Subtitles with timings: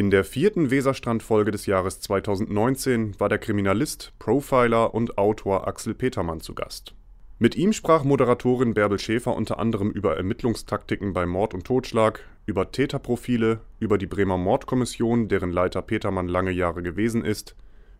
[0.00, 6.40] In der vierten Weserstrand-Folge des Jahres 2019 war der Kriminalist, Profiler und Autor Axel Petermann
[6.40, 6.94] zu Gast.
[7.38, 12.72] Mit ihm sprach Moderatorin Bärbel Schäfer unter anderem über Ermittlungstaktiken bei Mord und Totschlag, über
[12.72, 17.54] Täterprofile, über die Bremer Mordkommission, deren Leiter Petermann lange Jahre gewesen ist,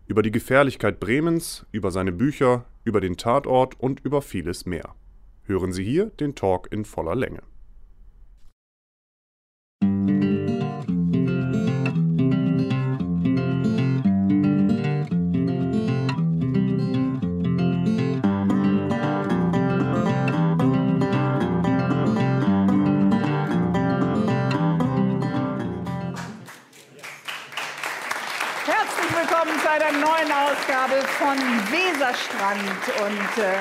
[0.07, 4.95] über die Gefährlichkeit Bremens, über seine Bücher, über den Tatort und über vieles mehr.
[5.43, 7.43] Hören Sie hier den Talk in voller Länge.
[30.81, 31.37] Ausgabe von
[31.71, 32.59] Weserstrand.
[33.01, 33.53] Und äh,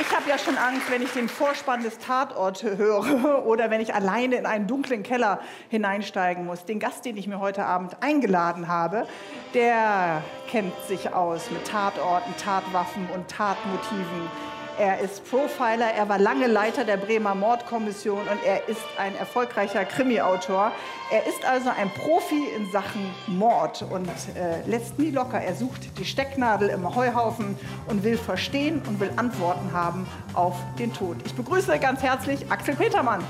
[0.00, 3.94] ich habe ja schon Angst, wenn ich den Vorspann des Tatort höre oder wenn ich
[3.94, 6.64] alleine in einen dunklen Keller hineinsteigen muss.
[6.64, 9.06] Den Gast, den ich mir heute Abend eingeladen habe,
[9.54, 14.30] der kennt sich aus mit Tatorten, Tatwaffen und Tatmotiven.
[14.78, 19.84] Er ist Profiler, er war lange Leiter der Bremer Mordkommission und er ist ein erfolgreicher
[19.84, 20.70] Krimi-Autor.
[21.10, 25.40] Er ist also ein Profi in Sachen Mord und äh, lässt nie locker.
[25.40, 30.94] Er sucht die Stecknadel im Heuhaufen und will verstehen und will Antworten haben auf den
[30.94, 31.16] Tod.
[31.24, 33.24] Ich begrüße ganz herzlich Axel Petermann.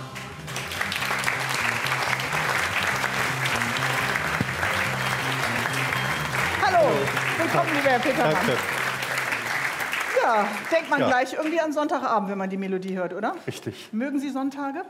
[6.62, 6.90] Hallo,
[7.38, 8.34] willkommen, lieber Herr Petermann.
[8.34, 8.77] Danke.
[10.28, 11.08] Ja, denkt man ja.
[11.08, 13.34] gleich irgendwie an Sonntagabend, wenn man die Melodie hört, oder?
[13.46, 13.88] Richtig.
[13.92, 14.82] Mögen Sie Sonntage?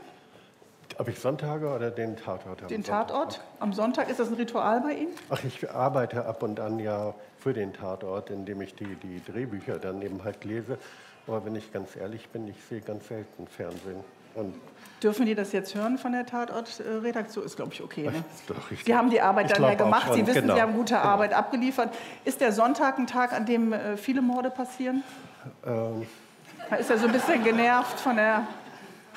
[0.99, 2.69] Ob ich Sonntage oder den Tatort?
[2.69, 3.41] Den Tatort?
[3.61, 4.11] Am Sonntag?
[4.11, 5.13] Ist das ein Ritual bei Ihnen?
[5.31, 9.79] Ach, ich arbeite ab und an ja für den Tatort, indem ich die, die Drehbücher
[9.79, 10.77] dann eben halt lese.
[11.29, 14.03] Aber wenn ich ganz ehrlich bin, ich sehe ganz selten Fernsehen.
[14.35, 14.57] Und
[15.03, 17.45] Dürfen die das jetzt hören von der Tatort-Redaktion?
[17.45, 18.11] Ist, glaube ich, okay.
[18.11, 18.25] Ne?
[18.35, 18.87] Ist doch richtig.
[18.87, 20.13] Sie haben die Arbeit ich dann ja gemacht.
[20.13, 20.55] Sie wissen, genau.
[20.57, 21.07] Sie haben gute genau.
[21.07, 21.95] Arbeit abgeliefert.
[22.25, 25.05] Ist der Sonntag ein Tag, an dem äh, viele Morde passieren?
[25.67, 26.07] Ähm.
[26.79, 28.47] Ist er so ein bisschen genervt von der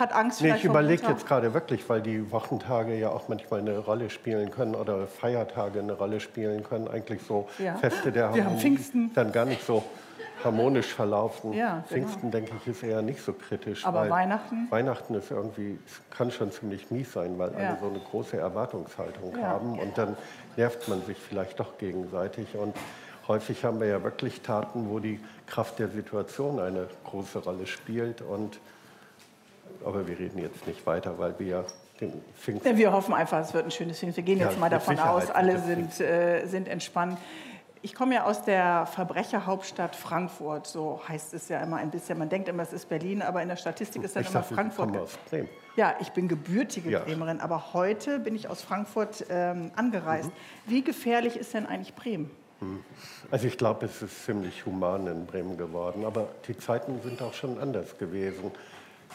[0.01, 3.77] hat Angst nee, ich überlege jetzt gerade wirklich, weil die Wochentage ja auch manchmal eine
[3.77, 6.87] Rolle spielen können oder Feiertage eine Rolle spielen können.
[6.87, 7.75] Eigentlich so ja.
[7.75, 9.11] Feste der haben Pfingsten.
[9.13, 9.83] dann gar nicht so
[10.43, 11.53] harmonisch verlaufen.
[11.53, 11.83] Ja, genau.
[11.87, 13.85] Pfingsten, denke ich, ist eher nicht so kritisch.
[13.85, 14.67] Aber Weihnachten?
[14.71, 15.77] Weihnachten ist irgendwie,
[16.09, 17.69] kann schon ziemlich mies sein, weil ja.
[17.69, 19.47] alle so eine große Erwartungshaltung ja.
[19.47, 19.77] haben.
[19.77, 20.17] Und dann
[20.57, 22.55] nervt man sich vielleicht doch gegenseitig.
[22.55, 22.75] Und
[23.31, 28.21] häufig haben wir ja wirklich Taten, wo die Kraft der Situation eine große Rolle spielt.
[28.21, 28.59] Und,
[29.85, 31.63] aber wir reden jetzt nicht weiter, weil wir ja
[32.01, 32.77] den Pfingsten.
[32.77, 34.25] Wir hoffen einfach, es wird ein schönes Pfingsten.
[34.25, 37.17] Wir gehen jetzt mal davon aus, alle sind, äh, sind entspannt.
[37.83, 42.19] Ich komme ja aus der Verbrecherhauptstadt Frankfurt, so heißt es ja immer ein bisschen.
[42.19, 44.53] Man denkt immer, es ist Berlin, aber in der Statistik ist dann ich immer dachte,
[44.53, 44.97] Frankfurt.
[44.97, 45.49] aus Bremen.
[45.77, 46.99] Ja, ich bin gebürtige ja.
[46.99, 50.27] Bremerin, aber heute bin ich aus Frankfurt ähm, angereist.
[50.27, 50.71] Mhm.
[50.71, 52.29] Wie gefährlich ist denn eigentlich Bremen?
[53.31, 57.33] Also ich glaube, es ist ziemlich human in Bremen geworden, aber die Zeiten sind auch
[57.33, 58.51] schon anders gewesen.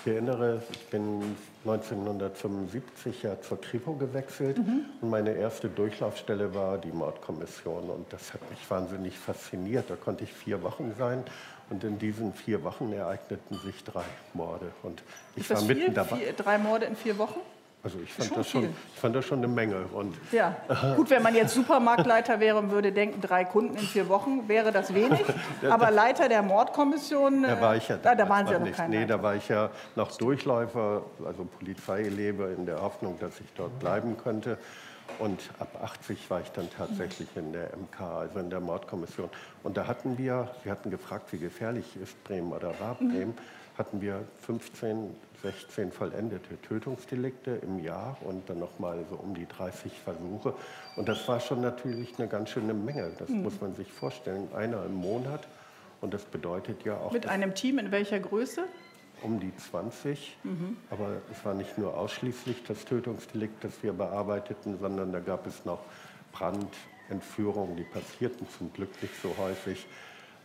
[0.01, 4.85] Ich erinnere, ich bin 1975 ja zur Kripo gewechselt mhm.
[5.01, 9.89] und meine erste Durchlaufstelle war die Mordkommission und das hat mich wahnsinnig fasziniert.
[9.89, 11.25] Da konnte ich vier Wochen sein
[11.71, 15.03] und in diesen vier Wochen ereigneten sich drei Morde und
[15.35, 16.17] ich war mitten dabei.
[16.17, 17.41] Vier, drei Morde in vier Wochen?
[17.83, 19.87] Also ich fand, das schon, ich fand das schon eine Menge.
[19.93, 20.57] Und ja,
[20.97, 24.73] gut, wenn man jetzt Supermarktleiter wäre und würde denken, drei Kunden in vier Wochen, wäre
[24.73, 25.25] das wenig.
[25.71, 28.91] Aber Leiter der Mordkommission, da war ich ja da, da waren Sie ja noch kein
[28.91, 33.79] Nee, da war ich ja noch Durchläufer, also Polizeilebe in der Hoffnung, dass ich dort
[33.79, 34.59] bleiben könnte.
[35.19, 39.31] Und ab 80 war ich dann tatsächlich in der MK, also in der Mordkommission.
[39.63, 43.35] Und da hatten wir, Sie hatten gefragt, wie gefährlich ist Bremen oder war mhm.
[43.77, 49.93] Hatten wir 15 16 vollendete Tötungsdelikte im Jahr und dann nochmal so um die 30
[49.93, 50.55] Versuche.
[50.97, 53.13] Und das war schon natürlich eine ganz schöne Menge.
[53.19, 53.43] Das mhm.
[53.43, 54.49] muss man sich vorstellen.
[54.55, 55.47] Einer im Monat.
[56.01, 57.13] Und das bedeutet ja auch.
[57.13, 58.65] Mit einem Team in welcher Größe?
[59.23, 60.37] Um die 20.
[60.43, 60.77] Mhm.
[60.91, 65.65] Aber es war nicht nur ausschließlich das Tötungsdelikt, das wir bearbeiteten, sondern da gab es
[65.65, 65.81] noch
[66.33, 66.69] Brand,
[67.09, 69.87] Entführungen, die passierten zum Glück nicht so häufig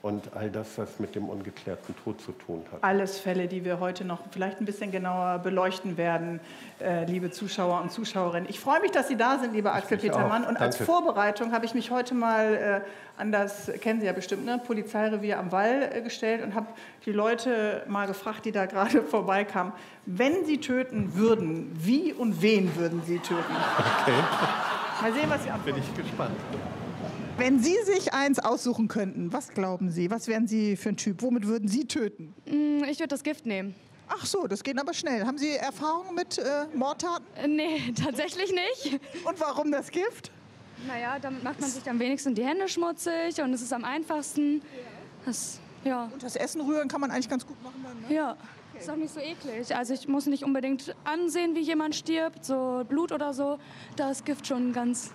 [0.01, 2.83] und all das, was mit dem ungeklärten Tod zu tun hat.
[2.83, 6.39] Alles Fälle, die wir heute noch vielleicht ein bisschen genauer beleuchten werden,
[6.79, 8.49] äh, liebe Zuschauer und Zuschauerinnen.
[8.49, 10.41] Ich freue mich, dass Sie da sind, lieber Axel Petermann.
[10.41, 10.61] Und Danke.
[10.61, 14.59] als Vorbereitung habe ich mich heute mal äh, an das, kennen Sie ja bestimmt, ne,
[14.65, 16.67] Polizeirevier am Wall äh, gestellt und habe
[17.05, 19.71] die Leute mal gefragt, die da gerade vorbeikamen,
[20.07, 23.55] wenn Sie töten würden, wie und wen würden Sie töten?
[24.01, 24.13] Okay.
[25.01, 25.79] Mal sehen, was Sie antworten.
[25.79, 26.35] Bin ich gespannt.
[27.41, 30.11] Wenn Sie sich eins aussuchen könnten, was glauben Sie?
[30.11, 31.23] Was wären Sie für ein Typ?
[31.23, 32.35] Womit würden Sie töten?
[32.45, 33.73] Mm, ich würde das Gift nehmen.
[34.07, 35.25] Ach so, das geht aber schnell.
[35.25, 37.25] Haben Sie Erfahrung mit äh, Mordtaten?
[37.35, 38.99] Äh, nee, tatsächlich nicht.
[39.25, 40.29] Und warum das Gift?
[40.87, 44.61] Naja, damit macht man sich am wenigsten die Hände schmutzig und es ist am einfachsten.
[45.25, 46.11] Das, ja.
[46.13, 48.15] Und das Essen rühren kann man eigentlich ganz gut machen dann, ne?
[48.15, 48.37] Ja.
[48.77, 49.75] Ist auch nicht so eklig.
[49.75, 53.57] Also ich muss nicht unbedingt ansehen, wie jemand stirbt, so Blut oder so.
[53.95, 55.11] Da ist Gift schon ganz.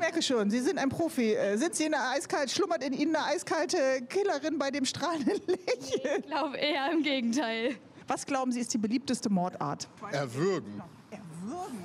[0.00, 1.34] Ich merke schon, Sie sind ein Profi.
[1.34, 3.76] Äh, Sind Sie in einer eiskalt, schlummert in Ihnen eine eiskalte
[4.08, 6.20] Killerin bei dem strahlenden Lächeln?
[6.20, 7.76] Ich glaube eher im Gegenteil.
[8.08, 9.88] Was glauben Sie ist die beliebteste Mordart?
[10.10, 10.82] Erwürgen.
[11.10, 11.84] Erwürgen.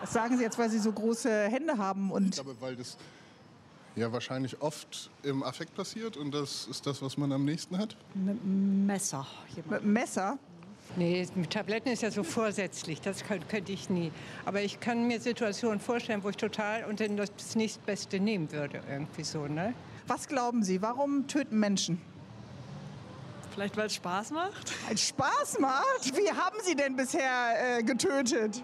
[0.00, 2.96] Das sagen Sie jetzt, weil Sie so große Hände haben Ich und glaube, weil das
[3.94, 7.94] ja wahrscheinlich oft im Affekt passiert und das ist das, was man am nächsten hat.
[8.14, 9.26] Messer.
[9.68, 10.38] mit dem Messer.
[10.96, 14.10] Nee, Tabletten ist ja so vorsätzlich, das könnte, könnte ich nie.
[14.44, 18.82] Aber ich kann mir Situationen vorstellen, wo ich total und dann das nächstbeste nehmen würde,
[18.90, 19.72] irgendwie so, ne?
[20.08, 22.00] Was glauben Sie, warum töten Menschen?
[23.52, 24.72] Vielleicht, weil es Spaß macht?
[24.88, 26.16] Ein Spaß macht?
[26.16, 28.62] Wie haben Sie denn bisher äh, getötet?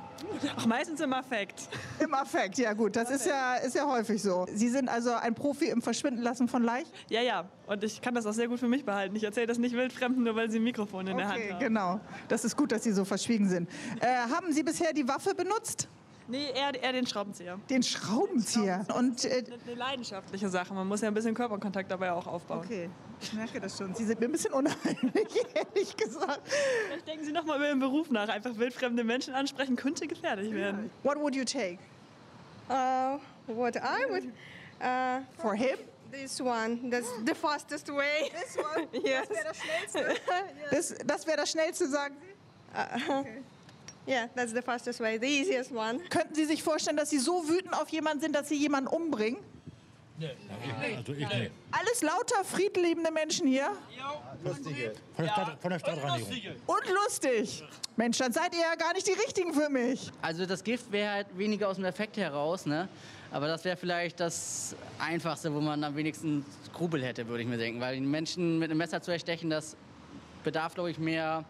[0.56, 1.68] Ach, meistens im Affekt.
[1.98, 4.46] Im Affekt, ja gut, das ist ja, ist ja häufig so.
[4.54, 6.90] Sie sind also ein Profi im Verschwinden lassen von Leichen?
[7.08, 7.48] Ja, ja.
[7.66, 9.16] Und ich kann das auch sehr gut für mich behalten.
[9.16, 11.60] Ich erzähle das nicht wildfremden, nur weil sie ein Mikrofon in der Hand Okay, haben.
[11.60, 12.00] genau.
[12.28, 13.68] Das ist gut, dass Sie so verschwiegen sind.
[14.00, 15.88] Äh, haben Sie bisher die Waffe benutzt?
[16.28, 17.58] Nee, eher, eher den Schraubenzieher.
[17.70, 18.84] Den Schraubenzieher.
[18.96, 20.74] Und äh, Eine, eine leidenschaftliche Sache.
[20.74, 22.60] Man muss ja ein bisschen Körperkontakt dabei auch aufbauen.
[22.64, 22.90] okay,
[23.20, 23.94] ich merke das schon.
[23.94, 26.40] Sie sind mir ein bisschen unheimlich, ehrlich gesagt.
[26.86, 28.28] Vielleicht denken Sie noch mal über Ihren Beruf nach.
[28.28, 30.90] Einfach wildfremde Menschen ansprechen könnte gefährlich werden.
[31.02, 31.78] What would you take?
[32.68, 34.24] Uh, what I would.
[34.80, 35.78] Uh, For him?
[36.10, 36.90] this one.
[36.90, 38.30] That's the fastest way.
[38.32, 38.88] This one?
[39.04, 39.28] Yes.
[39.28, 40.20] Das wäre das Schnellste.
[40.70, 42.26] Das, das wäre das Schnellste, sagen Sie?
[44.08, 45.18] Yeah, that's the fastest way.
[45.18, 45.98] The easiest one.
[46.10, 49.38] Könnten Sie sich vorstellen, dass Sie so wütend auf jemanden sind, dass Sie jemanden umbringen?
[50.96, 51.50] Also ich nicht.
[51.70, 53.70] Alles lauter friedliebende Menschen hier
[54.42, 56.32] Von der, Stadt, von der Stadtreinigung.
[56.66, 57.62] und lustig.
[57.96, 60.10] Mensch, dann seid ihr ja gar nicht die Richtigen für mich.
[60.22, 62.88] Also das Gift wäre halt weniger aus dem Effekt heraus, ne?
[63.30, 67.58] Aber das wäre vielleicht das Einfachste, wo man am wenigsten Skrupel hätte, würde ich mir
[67.58, 67.80] denken.
[67.80, 69.76] Weil den Menschen mit einem Messer zu erstechen, das
[70.44, 71.44] bedarf, glaube ich, mehr,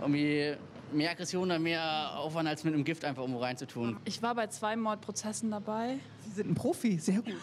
[0.00, 0.56] irgendwie
[0.92, 3.98] mehr Aggression oder mehr Aufwand, als mit einem Gift einfach irgendwo reinzutun.
[4.04, 5.98] Ich war bei zwei Mordprozessen dabei.
[6.24, 7.34] Sie sind ein Profi, sehr gut.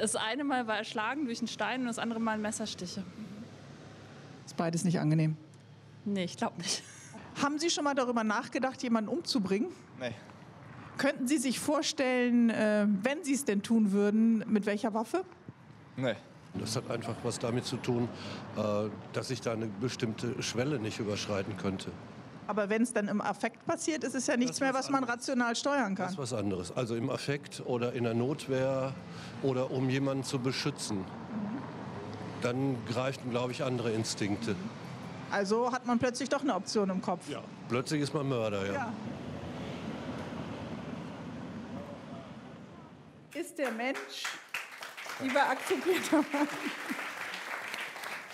[0.00, 3.02] Das eine Mal war erschlagen durch einen Stein und das andere Mal Messerstiche.
[4.46, 5.36] Ist beides nicht angenehm.
[6.04, 6.82] Nee, ich glaube nicht.
[7.42, 9.68] Haben Sie schon mal darüber nachgedacht, jemanden umzubringen?
[9.98, 10.12] Nee.
[10.96, 15.24] Könnten Sie sich vorstellen, äh, wenn Sie es denn tun würden, mit welcher Waffe?
[15.96, 16.14] Nee.
[16.54, 18.08] Das hat einfach was damit zu tun,
[18.56, 21.92] äh, dass ich da eine bestimmte Schwelle nicht überschreiten könnte.
[22.48, 25.54] Aber wenn es dann im Affekt passiert, ist es ja nichts mehr, was man rational
[25.54, 26.12] steuern Das kann.
[26.14, 26.74] ist was anderes.
[26.74, 28.94] Also im Affekt oder in der Notwehr
[29.42, 31.04] oder um jemanden zu beschützen.
[32.40, 34.56] Dann greifen, glaube ich, andere Instinkte.
[35.30, 37.28] Also hat man plötzlich doch eine Option im Kopf.
[37.28, 37.42] Ja.
[37.68, 38.72] Plötzlich ist man Mörder, ja.
[38.72, 38.92] Ja.
[43.34, 44.24] Ist der Mensch,
[45.20, 46.48] lieber Axel Petermann,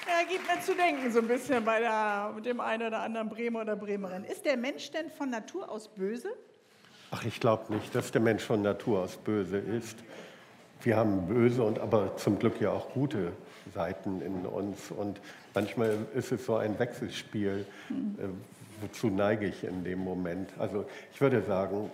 [0.06, 3.28] ja, gibt mir zu denken so ein bisschen bei der, mit dem einen oder anderen
[3.28, 4.24] Bremer oder Bremerin.
[4.24, 6.28] Ist der Mensch denn von Natur aus böse?
[7.10, 9.96] Ach, ich glaube nicht, dass der Mensch von Natur aus böse ist.
[10.82, 13.32] Wir haben böse und aber zum Glück ja auch gute
[13.74, 14.90] Seiten in uns.
[14.90, 15.20] Und
[15.54, 17.66] manchmal ist es so ein Wechselspiel.
[17.90, 18.28] Äh,
[18.80, 20.50] wozu neige ich in dem Moment?
[20.58, 21.90] Also ich würde sagen,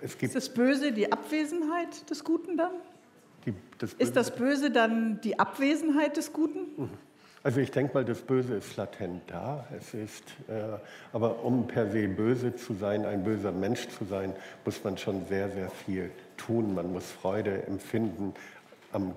[0.00, 2.72] es gibt Ist das Böse die Abwesenheit des Guten dann?
[3.44, 6.90] die, das Ist das Böse dann die Abwesenheit des Guten?
[7.42, 9.66] Also ich denke mal, das Böse ist latent da.
[9.76, 10.78] Es ist, äh,
[11.14, 14.34] aber um per se böse zu sein, ein böser Mensch zu sein,
[14.66, 16.74] muss man schon sehr, sehr viel tun.
[16.74, 18.34] Man muss Freude empfinden
[18.92, 19.14] am,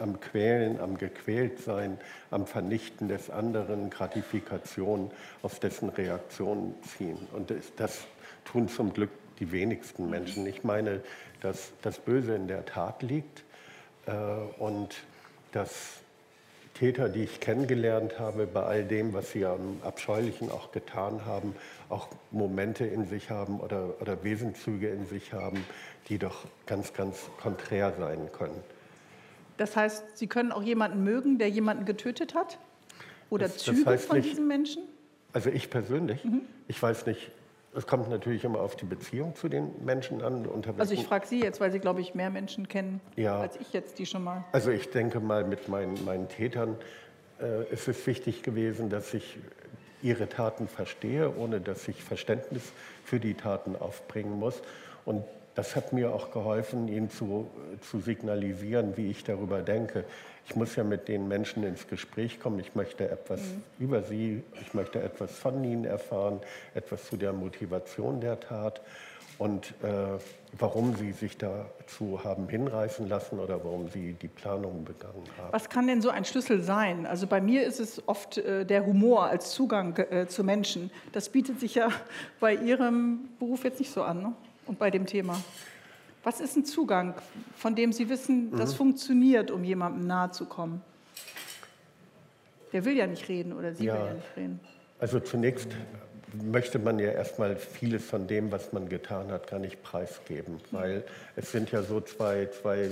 [0.00, 1.98] am Quälen, am Gequältsein,
[2.30, 5.10] am Vernichten des anderen, Gratifikation
[5.42, 7.26] aus dessen Reaktionen ziehen.
[7.32, 8.06] Und das, das
[8.44, 10.46] tun zum Glück die wenigsten Menschen.
[10.46, 11.00] Ich meine,
[11.40, 13.42] dass das Böse in der Tat liegt
[14.06, 14.12] äh,
[14.60, 14.94] und
[15.50, 16.03] dass
[16.74, 21.54] Täter, die ich kennengelernt habe, bei all dem, was sie am Abscheulichen auch getan haben,
[21.88, 25.64] auch Momente in sich haben oder, oder Wesenzüge in sich haben,
[26.08, 28.60] die doch ganz, ganz konträr sein können.
[29.56, 32.58] Das heißt, Sie können auch jemanden mögen, der jemanden getötet hat?
[33.30, 34.82] Oder Das- das Züge heißt von nicht- diesen Menschen?
[35.32, 36.20] Also ich persönlich,
[36.68, 37.30] ich weiß nicht,
[37.76, 40.48] es kommt natürlich immer auf die Beziehung zu den Menschen an.
[40.78, 43.40] Also ich frage Sie jetzt, weil Sie, glaube ich, mehr Menschen kennen, Ja.
[43.40, 44.44] als ich jetzt die schon mal.
[44.52, 46.76] Also ich denke mal, mit meinen, meinen Tätern
[47.40, 49.38] äh, ist es wichtig gewesen, dass ich
[50.02, 52.72] ihre Taten verstehe, ohne dass ich Verständnis
[53.04, 54.60] für die Taten aufbringen muss.
[55.04, 57.50] Und das hat mir auch geholfen, ihnen zu,
[57.80, 60.04] zu signalisieren, wie ich darüber denke.
[60.46, 62.58] Ich muss ja mit den Menschen ins Gespräch kommen.
[62.58, 63.40] Ich möchte etwas
[63.78, 66.40] über sie, ich möchte etwas von ihnen erfahren,
[66.74, 68.80] etwas zu der Motivation der Tat.
[69.38, 70.18] und äh,
[70.58, 75.52] warum Sie sich dazu haben hinreißen lassen oder warum Sie die Planung begangen haben.
[75.52, 77.06] Was kann denn so ein Schlüssel sein?
[77.06, 80.90] Also bei mir ist es oft äh, der Humor als Zugang äh, zu Menschen.
[81.12, 81.88] Das bietet sich ja
[82.40, 84.32] bei Ihrem Beruf jetzt nicht so an ne?
[84.66, 85.36] und bei dem Thema.
[86.24, 87.14] Was ist ein Zugang,
[87.54, 88.76] von dem Sie wissen, das Mhm.
[88.78, 90.80] funktioniert, um jemandem nahe zu kommen?
[92.72, 93.94] Der will ja nicht reden oder Sie Ja.
[93.94, 94.60] will ja nicht reden.
[94.98, 95.68] Also zunächst
[96.42, 101.04] möchte man ja erstmal vieles von dem, was man getan hat, gar nicht preisgeben, weil
[101.36, 102.88] es sind ja so zwei, zwei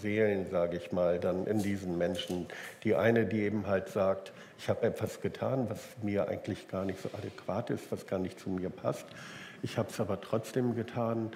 [0.00, 2.46] Seelen, sage ich mal, dann in diesen Menschen.
[2.82, 7.00] Die eine, die eben halt sagt, ich habe etwas getan, was mir eigentlich gar nicht
[7.00, 9.06] so adäquat ist, was gar nicht zu mir passt.
[9.62, 11.30] Ich habe es aber trotzdem getan.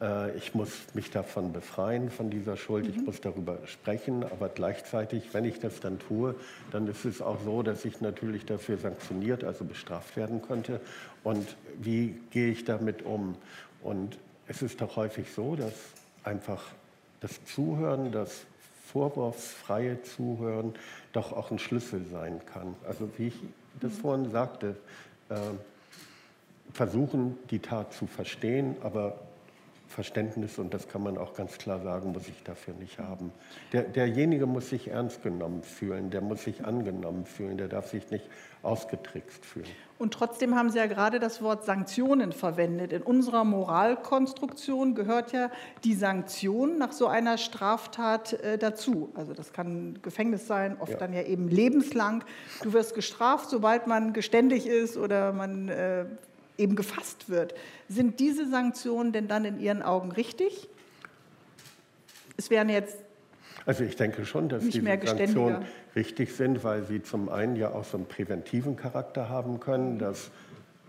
[0.00, 2.86] Äh, Ich muss mich davon befreien, von dieser Schuld.
[2.88, 4.24] Ich muss darüber sprechen.
[4.24, 6.34] Aber gleichzeitig, wenn ich das dann tue,
[6.70, 10.80] dann ist es auch so, dass ich natürlich dafür sanktioniert, also bestraft werden könnte.
[11.24, 13.36] Und wie gehe ich damit um?
[13.82, 15.74] Und es ist doch häufig so, dass
[16.24, 16.62] einfach
[17.20, 18.44] das Zuhören, das
[18.92, 20.74] vorwurfsfreie Zuhören
[21.12, 22.76] doch auch ein Schlüssel sein kann.
[22.86, 23.34] Also wie ich
[23.80, 24.76] das vorhin sagte,
[25.28, 25.36] äh,
[26.72, 29.18] versuchen, die Tat zu verstehen, aber
[29.88, 33.32] Verständnis, und das kann man auch ganz klar sagen, muss ich dafür nicht haben.
[33.72, 38.10] Der, derjenige muss sich ernst genommen fühlen, der muss sich angenommen fühlen, der darf sich
[38.10, 38.28] nicht
[38.62, 39.66] ausgetrickst fühlen.
[39.98, 42.92] Und trotzdem haben Sie ja gerade das Wort Sanktionen verwendet.
[42.92, 45.50] In unserer Moralkonstruktion gehört ja
[45.84, 49.10] die Sanktion nach so einer Straftat äh, dazu.
[49.14, 50.98] Also das kann Gefängnis sein, oft Ja.
[50.98, 52.24] dann ja eben lebenslang.
[52.62, 56.04] Du wirst gestraft, sobald man geständig ist oder man äh,
[56.58, 57.54] eben gefasst wird.
[57.88, 60.68] Sind diese Sanktionen denn dann in Ihren Augen richtig?
[62.36, 62.98] Es wären jetzt
[63.64, 67.84] Also ich denke schon, dass diese Sanktionen richtig sind, weil sie zum einen ja auch
[67.84, 70.30] so einen präventiven Charakter haben können, dass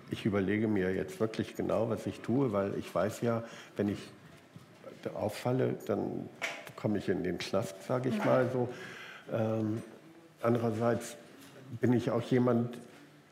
[0.10, 3.44] ich überlege mir jetzt wirklich genau, was ich tue, weil ich weiß ja,
[3.76, 4.00] wenn ich
[5.14, 6.30] auffalle, dann
[6.76, 8.70] komme ich in den Knast, sage ich mal so.
[9.32, 9.82] Ähm,
[10.42, 11.18] andererseits
[11.82, 12.78] bin ich auch jemand,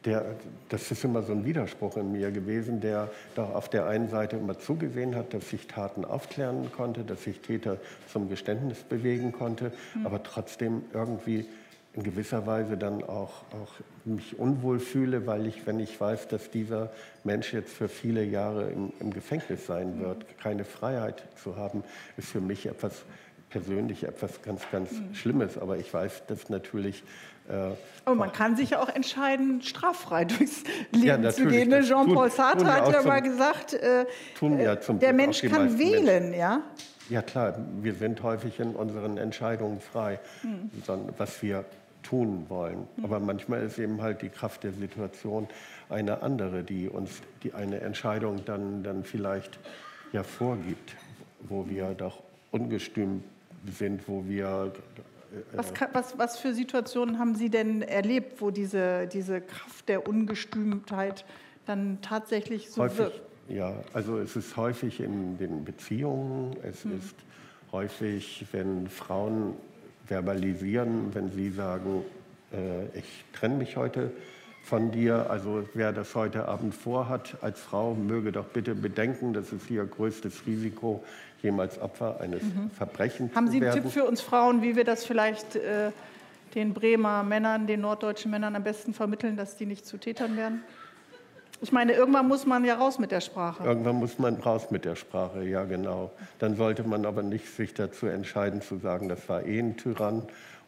[0.05, 0.25] der,
[0.69, 4.37] das ist immer so ein Widerspruch in mir gewesen, der doch auf der einen Seite
[4.37, 7.77] immer zugesehen hat, dass ich Taten aufklären konnte, dass ich Täter
[8.11, 9.71] zum Geständnis bewegen konnte,
[10.03, 11.45] aber trotzdem irgendwie
[11.93, 16.51] in gewisser Weise dann auch, auch mich unwohl fühle, weil ich, wenn ich weiß, dass
[16.51, 16.91] dieser
[17.23, 21.83] Mensch jetzt für viele Jahre im, im Gefängnis sein wird, keine Freiheit zu haben,
[22.17, 23.05] ist für mich etwas
[23.49, 25.57] persönlich etwas ganz, ganz Schlimmes.
[25.57, 27.03] Aber ich weiß, dass natürlich
[27.47, 31.69] Aber man kann sich ja auch entscheiden, straffrei durchs Leben Ja, zu gehen.
[31.69, 31.81] ne?
[31.81, 34.05] Jean-Paul Sartre hat ja mal gesagt, äh,
[34.41, 36.61] ja zum der Mensch kann wählen, ja?
[37.09, 40.69] Ja klar, wir sind häufig in unseren Entscheidungen frei, Hm.
[41.17, 41.65] was wir
[42.01, 42.87] tun wollen.
[43.03, 45.47] Aber manchmal ist eben halt die Kraft der Situation
[45.89, 49.59] eine andere, die uns die eine Entscheidung dann, dann vielleicht
[50.13, 50.95] ja vorgibt,
[51.41, 52.21] wo wir doch
[52.51, 53.23] ungestüm
[53.71, 55.01] sind, wo wir äh,
[55.53, 60.07] Was, kann, was, was für Situationen haben Sie denn erlebt, wo diese, diese Kraft der
[60.07, 61.25] Ungestümtheit
[61.65, 63.21] dann tatsächlich so häufig, wirkt?
[63.49, 66.97] ja, also es ist häufig in den Beziehungen, es Hm.
[66.99, 67.15] ist
[67.71, 69.53] häufig, wenn Frauen
[70.05, 72.03] verbalisieren, wenn sie sagen,
[72.53, 74.11] äh, ich trenne mich heute
[74.63, 75.29] von dir.
[75.29, 79.85] Also wer das heute Abend vorhat als Frau, möge doch bitte bedenken, das ist ihr
[79.85, 81.03] größtes Risiko,
[81.41, 82.41] jemals Opfer eines
[82.75, 83.35] Verbrechens Mhm.
[83.35, 83.83] Haben zu Sie einen werden.
[83.83, 85.91] Tipp für uns Frauen, wie wir das vielleicht äh,
[86.55, 90.63] den Bremer Männern, den norddeutschen Männern am besten vermitteln, dass die nicht zu Tätern werden?
[91.61, 93.63] Ich meine, irgendwann muss man ja raus mit der Sprache.
[93.63, 96.11] Irgendwann muss man raus mit der Sprache, ja genau.
[96.39, 100.23] Dann sollte man aber nicht sich dazu entscheiden zu sagen, das war eh ein Tyrann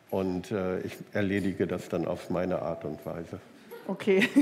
[0.09, 3.39] und äh, ich erledige das dann auf meine Art und Weise.
[3.87, 4.27] Okay.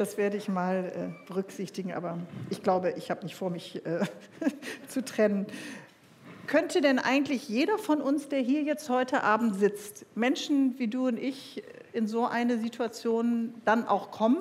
[0.00, 2.16] Das werde ich mal äh, berücksichtigen, aber
[2.48, 4.00] ich glaube, ich habe nicht vor, mich äh,
[4.88, 5.44] zu trennen.
[6.46, 11.08] Könnte denn eigentlich jeder von uns, der hier jetzt heute Abend sitzt, Menschen wie du
[11.08, 14.38] und ich in so eine Situation dann auch kommen?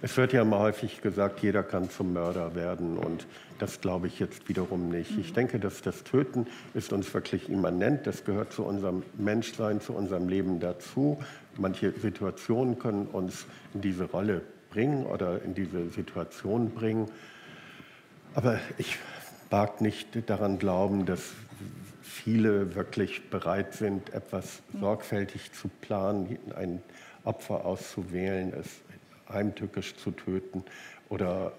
[0.00, 3.26] Es wird ja immer häufig gesagt, jeder kann zum Mörder werden und
[3.58, 5.18] das glaube ich jetzt wiederum nicht.
[5.18, 9.92] Ich denke, dass das Töten ist uns wirklich immanent, das gehört zu unserem Menschsein, zu
[9.92, 11.18] unserem Leben dazu.
[11.56, 17.10] Manche Situationen können uns in diese Rolle bringen oder in diese Situation bringen.
[18.34, 18.98] Aber ich
[19.50, 21.32] mag nicht daran glauben, dass
[22.02, 26.82] viele wirklich bereit sind, etwas sorgfältig zu planen, ein
[27.24, 28.68] Opfer auszuwählen, es
[29.28, 30.64] heimtückisch zu töten
[31.08, 31.52] oder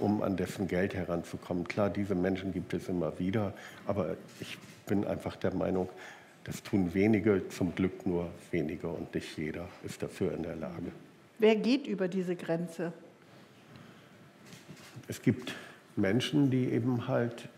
[0.00, 1.68] um an dessen Geld heranzukommen.
[1.68, 3.52] Klar, diese Menschen gibt es immer wieder,
[3.86, 5.88] aber ich bin einfach der Meinung,
[6.42, 10.92] das tun wenige, zum Glück nur wenige und nicht jeder ist dafür in der Lage.
[11.38, 12.92] Wer geht über diese Grenze?
[15.08, 15.54] es gibt
[15.96, 17.48] Menschen, die eben halt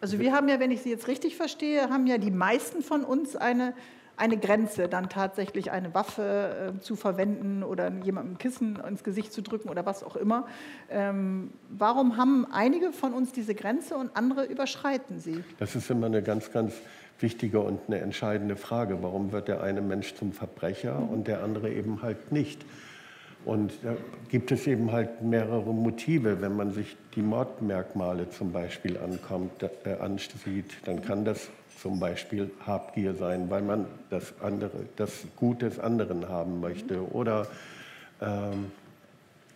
[0.00, 3.04] Also wir haben ja, wenn ich Sie jetzt richtig verstehe, haben ja die meisten von
[3.04, 3.74] uns eine,
[4.18, 9.42] eine Grenze, dann tatsächlich eine Waffe äh, zu verwenden oder jemandem Kissen ins Gesicht zu
[9.42, 10.46] drücken oder was auch immer.
[10.90, 15.42] Ähm, warum haben einige von uns diese Grenze und andere überschreiten sie?
[15.58, 16.74] Das ist immer eine ganz, ganz
[17.20, 19.02] wichtige und eine entscheidende Frage.
[19.02, 22.64] Warum wird der eine Mensch zum Verbrecher und der andere eben halt nicht?
[23.44, 23.96] Und da
[24.28, 26.40] gibt es eben halt mehrere Motive.
[26.42, 31.48] Wenn man sich die Mordmerkmale zum Beispiel ankommt, äh, ansieht, dann kann das
[31.80, 37.12] zum Beispiel Habgier sein, weil man das, andere, das Gut des anderen haben möchte.
[37.12, 37.46] Oder
[38.20, 38.72] ähm,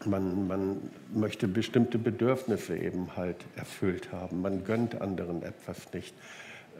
[0.04, 4.42] man, man möchte bestimmte Bedürfnisse eben halt erfüllt haben.
[4.42, 6.14] Man gönnt anderen etwas nicht.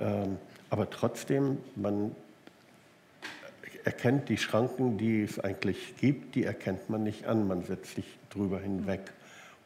[0.01, 0.39] Ähm,
[0.71, 2.15] aber trotzdem, man
[3.85, 7.47] erkennt die Schranken, die es eigentlich gibt, die erkennt man nicht an.
[7.49, 9.01] Man setzt sich drüber hinweg.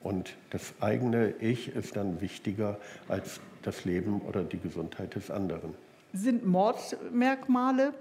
[0.02, 2.78] Und das eigene Ich ist dann wichtiger
[3.09, 5.75] als das Leben oder die Gesundheit des anderen.
[6.13, 7.93] Sind Mordmerkmale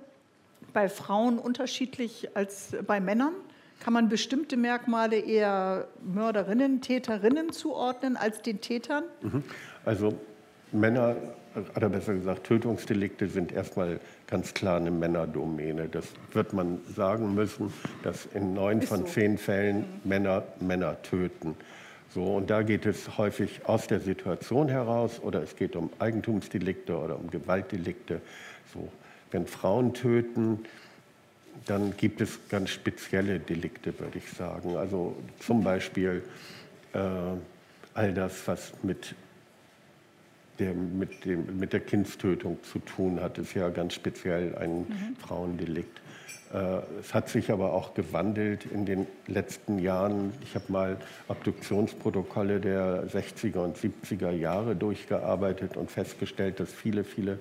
[0.73, 3.33] bei Frauen unterschiedlich als bei Männern?
[3.79, 9.03] Kann man bestimmte Merkmale eher Mörderinnen, Täterinnen zuordnen als den Tätern?
[9.21, 9.43] Mhm.
[9.83, 10.13] Also
[10.71, 11.15] Männer,
[11.75, 15.89] oder besser gesagt Tötungsdelikte sind erstmal ganz klar eine Männerdomäne.
[15.89, 19.05] Das wird man sagen müssen, dass in neun von so.
[19.05, 20.09] zehn Fällen mhm.
[20.09, 21.55] Männer Männer töten.
[22.15, 26.97] So, und da geht es häufig aus der Situation heraus oder es geht um Eigentumsdelikte
[26.97, 28.21] oder um Gewaltdelikte.
[28.73, 28.87] So,
[29.31, 30.63] wenn Frauen töten,
[31.65, 34.77] dann gibt es ganz spezielle Delikte, würde ich sagen.
[34.77, 36.23] Also zum Beispiel
[36.93, 36.99] äh,
[37.93, 39.13] all das, was mit
[40.59, 45.17] der, mit, dem, mit der Kindstötung zu tun hat, ist ja ganz speziell ein mhm.
[45.19, 45.99] Frauendelikt.
[46.53, 50.33] Äh, es hat sich aber auch gewandelt in den letzten Jahren.
[50.43, 50.97] Ich habe mal
[51.27, 57.39] Abduktionsprotokolle der 60er und 70er Jahre durchgearbeitet und festgestellt, dass viele, viele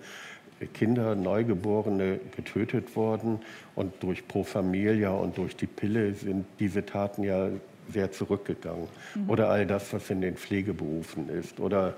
[0.72, 3.40] Kinder, Neugeborene getötet wurden.
[3.74, 7.48] Und durch Pro Familia und durch die Pille sind diese Taten ja
[7.92, 8.88] sehr zurückgegangen.
[9.14, 9.30] Mhm.
[9.30, 11.60] Oder all das, was in den Pflegeberufen ist.
[11.60, 11.94] Oder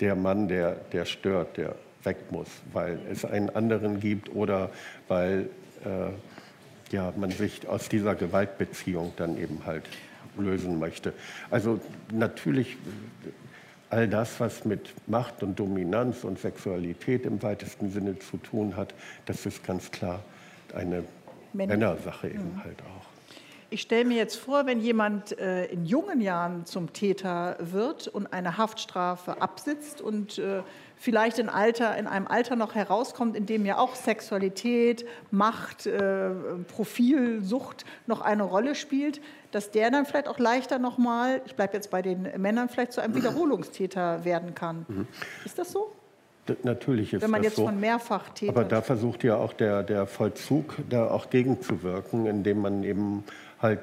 [0.00, 4.70] der Mann, der, der stört, der weg muss, weil es einen anderen gibt oder
[5.08, 5.50] weil
[5.84, 9.84] äh, ja, man sich aus dieser Gewaltbeziehung dann eben halt
[10.36, 11.12] lösen möchte.
[11.50, 11.80] Also
[12.12, 12.76] natürlich
[13.90, 18.94] all das, was mit Macht und Dominanz und Sexualität im weitesten Sinne zu tun hat,
[19.26, 20.22] das ist ganz klar
[20.74, 21.04] eine
[21.52, 21.76] Männer.
[21.76, 22.64] Männersache eben mhm.
[22.64, 22.99] halt auch.
[23.72, 28.32] Ich stelle mir jetzt vor, wenn jemand äh, in jungen Jahren zum Täter wird und
[28.32, 30.62] eine Haftstrafe absitzt und äh,
[30.96, 36.30] vielleicht in, Alter, in einem Alter noch herauskommt, in dem ja auch Sexualität, Macht, äh,
[36.66, 39.20] Profilsucht noch eine Rolle spielt,
[39.52, 43.00] dass der dann vielleicht auch leichter nochmal, ich bleibe jetzt bei den Männern, vielleicht zu
[43.00, 44.84] einem Wiederholungstäter werden kann.
[44.88, 45.06] Mhm.
[45.44, 45.92] Ist das so?
[46.64, 47.66] Natürlich ist Wenn man das jetzt so.
[47.66, 48.56] von Mehrfachtätern.
[48.56, 53.24] Aber da versucht ja auch der, der Vollzug da auch gegenzuwirken, indem man eben
[53.60, 53.80] halt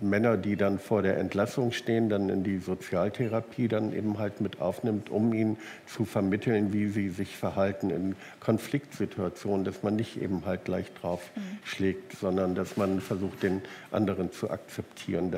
[0.00, 4.60] Männer, die dann vor der Entlassung stehen, dann in die Sozialtherapie dann eben halt mit
[4.60, 10.44] aufnimmt, um ihnen zu vermitteln, wie sie sich verhalten in Konfliktsituationen, dass man nicht eben
[10.44, 11.40] halt gleich drauf mhm.
[11.64, 15.34] schlägt, sondern dass man versucht, den anderen zu akzeptieren.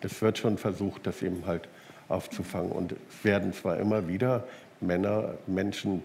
[0.00, 1.68] Es wird schon versucht, das eben halt
[2.08, 2.72] aufzufangen.
[2.72, 4.46] Und es werden zwar immer wieder
[4.80, 6.02] Männer, Menschen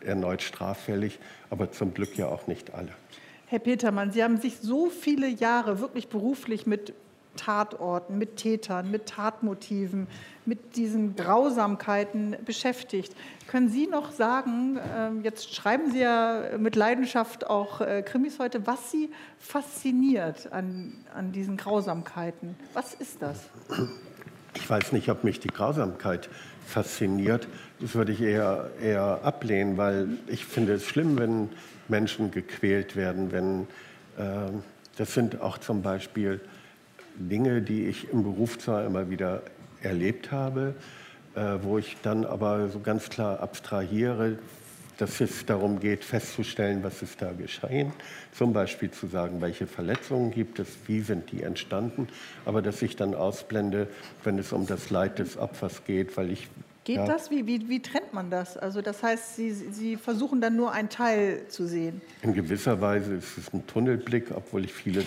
[0.00, 1.18] erneut straffällig,
[1.50, 2.92] aber zum Glück ja auch nicht alle.
[3.50, 6.94] Herr Petermann, Sie haben sich so viele Jahre wirklich beruflich mit
[7.34, 10.06] Tatorten, mit Tätern, mit Tatmotiven,
[10.46, 13.12] mit diesen Grausamkeiten beschäftigt.
[13.48, 18.68] Können Sie noch sagen, ähm, jetzt schreiben Sie ja mit Leidenschaft auch äh, Krimis heute,
[18.68, 19.10] was Sie
[19.40, 22.54] fasziniert an, an diesen Grausamkeiten?
[22.72, 23.48] Was ist das?
[24.54, 26.30] Ich weiß nicht, ob mich die Grausamkeit
[26.68, 27.48] fasziniert.
[27.80, 31.48] Das würde ich eher, eher ablehnen, weil ich finde es schlimm, wenn
[31.90, 33.62] Menschen gequält werden, wenn
[34.16, 34.50] äh,
[34.96, 36.40] das sind auch zum Beispiel
[37.16, 39.42] Dinge, die ich im Beruf zwar immer wieder
[39.82, 40.74] erlebt habe,
[41.34, 44.38] äh, wo ich dann aber so ganz klar abstrahiere,
[44.98, 47.92] dass es darum geht, festzustellen, was ist da geschehen.
[48.32, 52.08] Zum Beispiel zu sagen, welche Verletzungen gibt es, wie sind die entstanden.
[52.44, 53.88] Aber dass ich dann ausblende,
[54.24, 56.48] wenn es um das Leid des Opfers geht, weil ich
[56.84, 57.06] Geht ja.
[57.06, 57.30] das?
[57.30, 58.56] Wie, wie, wie, trennt man das?
[58.56, 62.00] Also das heißt, Sie, Sie versuchen dann nur einen Teil zu sehen.
[62.22, 65.06] In gewisser Weise ist es ein Tunnelblick, obwohl ich vieles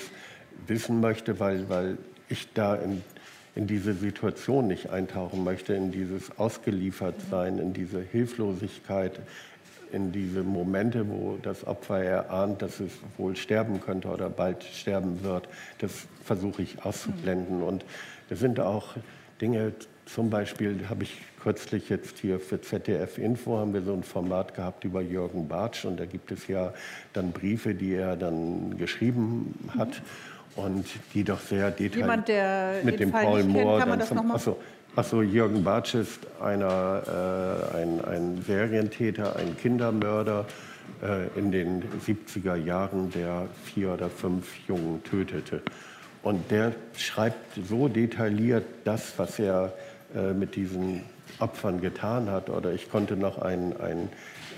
[0.68, 1.98] wissen möchte, weil, weil
[2.30, 3.02] ich da in,
[3.56, 9.20] in diese Situation nicht eintauchen möchte, in dieses Ausgeliefertsein, in diese Hilflosigkeit,
[9.92, 15.24] in diese Momente, wo das Opfer erahnt, dass es wohl sterben könnte oder bald sterben
[15.24, 15.48] wird.
[15.80, 17.62] Das versuche ich auszublenden.
[17.62, 17.86] Und
[18.30, 18.96] das sind auch
[19.40, 19.74] Dinge,
[20.06, 24.56] zum Beispiel habe ich kürzlich jetzt hier für ZDF Info haben wir so ein Format
[24.56, 26.74] gehabt über Jürgen Bartsch und da gibt es ja
[27.14, 30.02] dann Briefe, die er dann geschrieben hat
[30.56, 34.00] und die doch sehr detailliert Jemand, der mit dem Fall Paul nicht kennt, Moore kann
[34.00, 34.58] dann zum- achso,
[34.96, 40.46] achso, Jürgen Bartsch ist einer, äh, ein, ein Serientäter, ein Kindermörder
[41.02, 45.62] äh, in den 70er Jahren, der vier oder fünf Jungen tötete.
[46.22, 49.74] Und der schreibt so detailliert das, was er
[50.16, 51.02] äh, mit diesen
[51.40, 52.50] Opfern getan hat.
[52.50, 54.10] Oder ich konnte noch einen, einen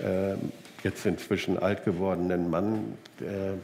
[0.04, 0.34] äh,
[0.82, 3.54] jetzt inzwischen alt gewordenen Mann äh,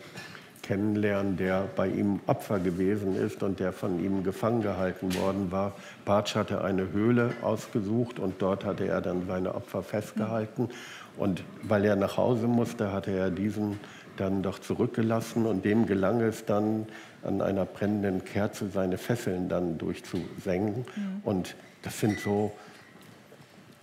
[0.62, 5.72] kennenlernen, der bei ihm Opfer gewesen ist und der von ihm gefangen gehalten worden war.
[6.05, 10.68] Bartsch hatte eine Höhle ausgesucht und dort hatte er dann seine Opfer festgehalten.
[11.16, 13.78] Und weil er nach Hause musste, hatte er diesen
[14.16, 16.87] dann doch zurückgelassen und dem gelang es dann
[17.22, 20.85] an einer brennenden Kerze seine Fesseln dann durchzusenken.
[21.24, 22.52] Und das sind so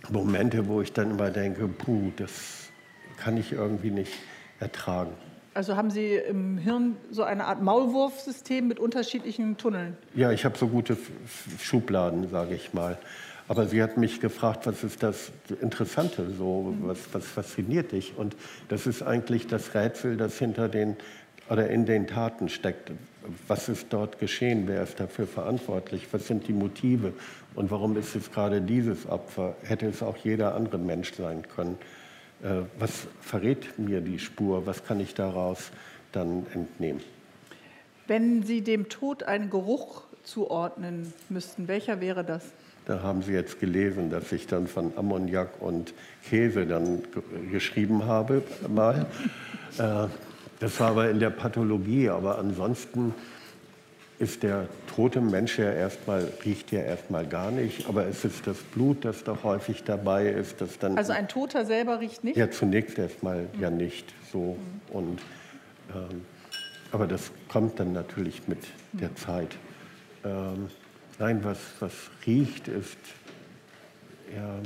[0.09, 2.69] Momente, wo ich dann immer denke, puh, das
[3.17, 4.13] kann ich irgendwie nicht
[4.59, 5.11] ertragen.
[5.53, 9.97] Also haben Sie im Hirn so eine Art Maulwurfsystem mit unterschiedlichen Tunneln?
[10.15, 10.95] Ja, ich habe so gute
[11.59, 12.97] Schubladen, sage ich mal.
[13.47, 18.13] Aber sie hat mich gefragt, was ist das Interessante, so, was, was fasziniert dich?
[18.15, 18.35] Und
[18.67, 20.95] das ist eigentlich das Rätsel, das hinter den
[21.49, 22.91] oder in den Taten steckt.
[23.47, 24.63] Was ist dort geschehen?
[24.67, 26.07] Wer ist dafür verantwortlich?
[26.11, 27.13] Was sind die Motive?
[27.55, 29.55] Und warum ist es gerade dieses Opfer?
[29.63, 31.77] Hätte es auch jeder andere Mensch sein können?
[32.43, 34.65] Äh, Was verrät mir die Spur?
[34.65, 35.71] Was kann ich daraus
[36.11, 37.01] dann entnehmen?
[38.07, 42.43] Wenn Sie dem Tod einen Geruch zuordnen müssten, welcher wäre das?
[42.85, 45.93] Da haben Sie jetzt gelesen, dass ich dann von Ammoniak und
[46.27, 49.05] Käse dann ge- geschrieben habe mal.
[49.77, 50.07] Äh,
[50.59, 53.13] Das war aber in der Pathologie, aber ansonsten
[54.19, 58.57] ist der tote Mensch ja erstmal, riecht ja erstmal gar nicht, aber es ist das
[58.57, 60.97] Blut, das doch häufig dabei ist, das dann...
[60.97, 62.35] Also ein Toter selber riecht nicht?
[62.35, 64.57] Ja, zunächst erstmal ja nicht so.
[64.91, 65.21] Und,
[65.95, 66.25] ähm,
[66.91, 68.59] aber das kommt dann natürlich mit
[68.91, 69.55] der Zeit.
[70.25, 70.67] Ähm,
[71.17, 71.93] nein, was, was
[72.27, 72.97] riecht, ist,
[74.35, 74.57] ja,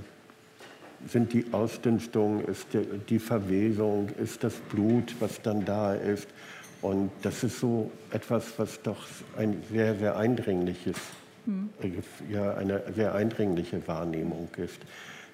[1.07, 6.27] sind die Ausdünstungen, ist die, die Verwesung, ist das Blut, was dann da ist.
[6.83, 8.97] Und das ist so etwas, was doch
[9.37, 10.97] ein sehr, sehr eindringliches,
[11.81, 14.79] äh, ja, eine sehr eindringliche Wahrnehmung ist.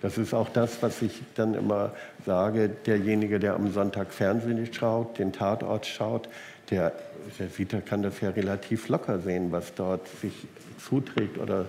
[0.02, 1.92] Das ist auch das, was ich dann immer
[2.24, 6.30] sage, derjenige, der am Sonntag Fernsehen schaut, den Tatort schaut,
[6.70, 6.94] der,
[7.40, 11.66] der sieht, der kann das ja relativ locker sehen, was dort sich zuträgt oder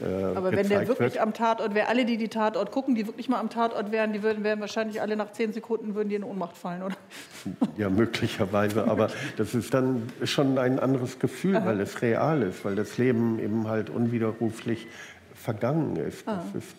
[0.00, 1.18] äh, Aber wenn der wirklich wird.
[1.18, 4.22] am Tatort wäre, alle, die die Tatort gucken, die wirklich mal am Tatort wären, die
[4.22, 6.96] würden wären wahrscheinlich alle nach zehn Sekunden würden die in Ohnmacht fallen, oder?
[7.76, 12.76] Ja, möglicherweise, aber das ist dann schon ein anderes Gefühl, weil es real ist, weil
[12.76, 14.86] das Leben eben halt unwiderruflich
[15.34, 16.26] vergangen ist.
[16.26, 16.44] Das Ah.
[16.58, 16.76] ist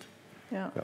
[0.52, 0.72] Ja.
[0.76, 0.82] ja.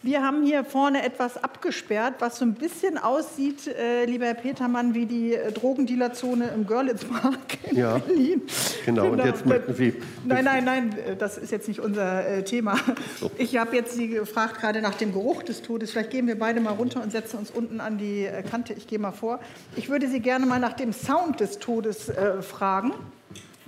[0.00, 4.94] Wir haben hier vorne etwas abgesperrt, was so ein bisschen aussieht, äh, lieber Herr Petermann,
[4.94, 8.42] wie die äh, Drogendealerzone im Görlitzpark in Ja, Berlin.
[8.86, 9.08] genau.
[9.08, 12.76] Und jetzt möchten Sie Nein, nein, nein, das ist jetzt nicht unser äh, Thema.
[13.38, 15.90] Ich habe jetzt Sie gefragt, gerade nach dem Geruch des Todes.
[15.90, 18.74] Vielleicht gehen wir beide mal runter und setzen uns unten an die äh, Kante.
[18.74, 19.40] Ich gehe mal vor.
[19.74, 22.92] Ich würde Sie gerne mal nach dem Sound des Todes äh, fragen.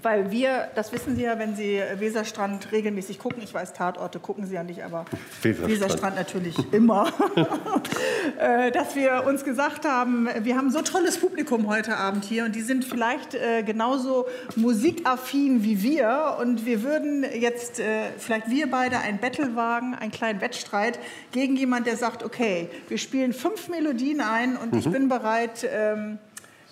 [0.03, 4.47] Weil wir, das wissen Sie ja, wenn Sie Weserstrand regelmäßig gucken, ich weiß, Tatorte gucken
[4.47, 5.05] Sie ja nicht, aber
[5.43, 5.71] Weserstrand.
[5.73, 7.13] Weserstrand natürlich immer,
[8.39, 12.55] äh, dass wir uns gesagt haben, wir haben so tolles Publikum heute Abend hier und
[12.55, 18.71] die sind vielleicht äh, genauso musikaffin wie wir und wir würden jetzt äh, vielleicht wir
[18.71, 20.99] beide ein Battle wagen, einen kleinen Wettstreit
[21.33, 24.93] gegen jemand, der sagt, okay, wir spielen fünf Melodien ein und ich Mhm.
[24.93, 26.19] bin bereit, ähm,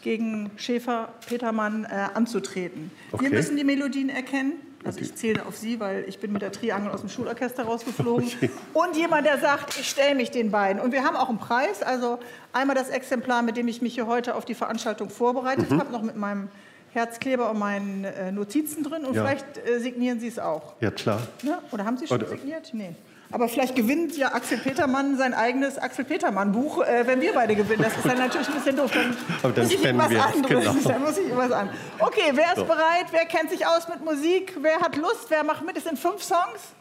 [0.03, 2.91] gegen Schäfer Petermann äh, anzutreten.
[3.11, 3.31] Wir Okay.
[3.31, 4.53] müssen die Melodien erkennen.
[4.85, 8.31] Also ich zähle auf Sie, weil ich bin mit der Triangel aus dem Schulorchester rausgeflogen.
[8.75, 10.81] Und jemand, der sagt, ich stelle mich den beiden.
[10.81, 11.83] Und wir haben auch einen Preis.
[11.83, 12.21] Also
[12.53, 15.81] einmal das Exemplar, mit dem ich mich hier heute auf die Veranstaltung vorbereitet Mhm.
[15.81, 16.49] habe, noch mit meinem
[16.93, 19.05] Herzkleber und meinen äh, Notizen drin.
[19.05, 19.25] Und Ja.
[19.25, 20.75] vielleicht äh, signieren Sie es auch.
[20.81, 21.21] Ja, klar.
[21.43, 21.59] Ne?
[21.73, 22.71] Oder haben Sie schon Oder- signiert?
[22.73, 22.95] Nee.
[23.31, 27.83] Aber vielleicht gewinnt ja Axel Petermann sein eigenes Axel Petermann-Buch, äh, wenn wir beide gewinnen.
[27.83, 28.91] Das ist dann natürlich ein bisschen doof.
[28.93, 30.65] Dann, Aber dann muss ich spenden irgendwas wir es, anderes.
[30.75, 30.89] genau.
[30.93, 31.71] Dann muss ich irgendwas an.
[31.99, 32.65] Okay, wer ist So.
[32.65, 33.07] bereit?
[33.11, 34.55] Wer kennt sich aus mit Musik?
[34.61, 35.27] Wer hat Lust?
[35.29, 35.77] Wer macht mit?
[35.77, 36.73] Es sind fünf Songs.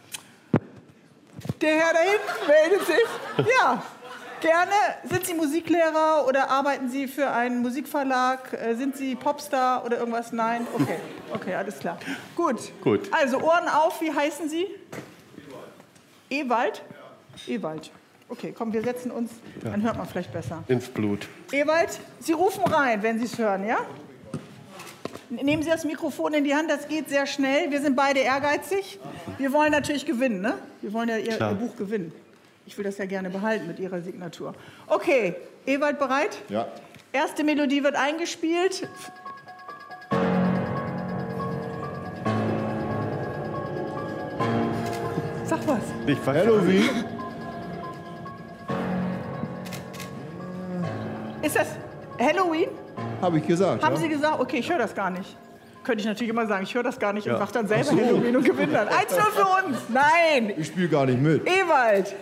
[1.61, 3.47] Der Herr da hinten meldet sich.
[3.59, 3.83] Ja,
[4.39, 4.71] gerne.
[5.09, 8.53] Sind Sie Musiklehrer oder arbeiten Sie für einen Musikverlag?
[8.53, 10.31] Äh, Sind Sie Popstar oder irgendwas?
[10.31, 10.65] Nein?
[10.73, 10.97] Okay,
[11.33, 11.97] okay, alles klar.
[12.35, 12.71] Gut.
[12.81, 13.09] Gut.
[13.11, 14.65] Also Ohren auf, wie heißen Sie?
[16.29, 16.81] Ewald?
[17.47, 17.91] Ewald.
[18.29, 19.31] Okay, komm, wir setzen uns,
[19.63, 20.63] dann hört man vielleicht besser.
[20.67, 21.27] Ins Blut.
[21.51, 23.77] Ewald, Sie rufen rein, wenn Sie es hören, ja?
[25.29, 27.71] Nehmen Sie das Mikrofon in die Hand, das geht sehr schnell.
[27.71, 28.99] Wir sind beide ehrgeizig.
[29.37, 30.55] Wir wollen natürlich gewinnen, ne?
[30.81, 31.39] Wir wollen ja Ihr.
[31.39, 32.11] Ihr Buch gewinnen.
[32.65, 34.53] Ich will das ja gerne behalten mit Ihrer Signatur.
[34.87, 35.35] Okay,
[35.65, 36.37] Ewald bereit?
[36.49, 36.67] Ja.
[37.13, 38.89] Erste Melodie wird eingespielt.
[45.67, 45.79] Was.
[46.05, 46.89] Ich Halloween.
[51.41, 51.67] Ist das
[52.19, 52.69] Halloween?
[53.21, 53.83] Habe ich gesagt.
[53.83, 54.01] Haben ja?
[54.01, 54.39] Sie gesagt?
[54.39, 55.35] Okay, ich höre das gar nicht.
[55.83, 57.39] Könnte ich natürlich immer sagen, ich höre das gar nicht und Ja.
[57.39, 57.97] sage dann selber so.
[57.97, 58.87] Halloween und gewinne dann.
[58.89, 59.77] 1 0 für uns.
[59.89, 60.53] Nein.
[60.57, 61.47] Ich spiele gar nicht mit.
[61.47, 62.13] Ewald.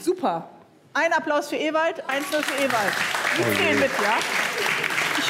[0.00, 0.48] Super.
[0.94, 2.92] Ein Applaus für Ewald, 1 0 für Ewald.
[3.36, 4.16] Sie Oh zählen mit, ja?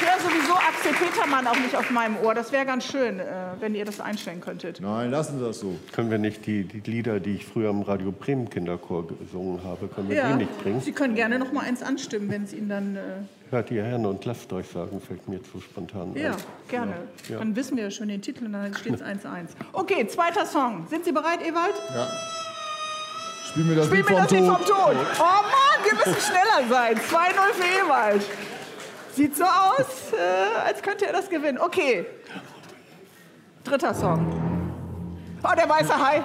[0.00, 2.32] Ich höre sowieso Axel Petermann auch nicht auf meinem Ohr.
[2.32, 3.24] Das wäre ganz schön, äh,
[3.58, 4.80] wenn ihr das einstellen könntet.
[4.80, 5.76] Nein, lassen Sie das so.
[5.90, 9.88] Können wir nicht die, die Lieder, die ich früher im Radio Bremen Kinderchor gesungen habe,
[9.88, 10.80] können wir Ja, die nicht bringen?
[10.80, 12.96] Sie können gerne noch mal eins anstimmen, wenn es Ihnen dann...
[12.96, 13.00] Äh,
[13.50, 16.37] Hört ihr Herren und lasst euch sagen, fällt mir zu spontan ja, ein.
[16.68, 16.92] gerne.
[17.28, 17.38] Ja.
[17.38, 19.24] Dann wissen wir ja schon den Titel und dann steht es 1-1.
[19.72, 20.87] Okay, zweiter Song.
[20.90, 21.74] Sind Sie bereit, Ewald?
[21.92, 22.08] Ja.
[23.48, 24.66] Spiel mir das Spiel Lied mir vom das Lied vom Tod.
[24.68, 24.96] Tod.
[25.18, 26.96] Oh Mann, wir müssen schneller sein.
[26.98, 27.00] 2-0
[27.54, 28.22] für Ewald.
[29.18, 31.59] Sieht so aus, äh, als könnte er das gewinnen.
[31.59, 32.07] Okay.
[33.64, 34.22] Dritter Song.
[35.42, 36.22] Oh, der weiße Hai.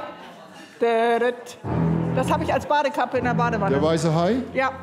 [2.16, 3.72] Das habe ich als Badekappe in der Badewanne.
[3.74, 4.36] Der weiße Hai?
[4.54, 4.74] Ja.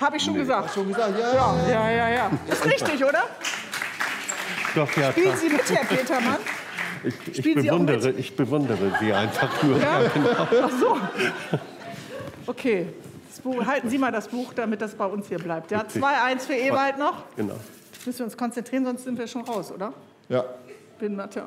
[0.00, 0.74] Habe ich schon gesagt.
[0.74, 1.34] Schon gesagt, ja.
[1.34, 2.30] Ja, ja, ja, ja.
[2.48, 3.22] Ist richtig, oder?
[4.74, 5.36] Doch, ja, Spielen.
[5.36, 6.38] Sie mit, Herr Petermann?
[7.04, 9.78] Ich, ich, Spielen Sie auch bewundere, ich bewundere sie einfach nur.
[9.78, 10.02] Ja?
[10.02, 10.48] Ja, genau.
[10.64, 10.98] Ach so.
[12.48, 12.88] Okay.
[13.34, 15.72] Das Buch, halten Sie mal das Buch, damit das bei uns hier bleibt.
[15.72, 17.24] Ja, 2-1 für Ewald noch.
[17.34, 17.56] genau.
[18.06, 19.92] Müssen wir uns konzentrieren, sonst sind wir schon raus, oder?
[20.28, 20.44] Ja.
[21.00, 21.42] Bin Mathe.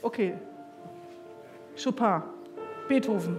[0.00, 0.34] Okay.
[1.82, 2.22] Chopin.
[2.86, 3.36] Beethoven.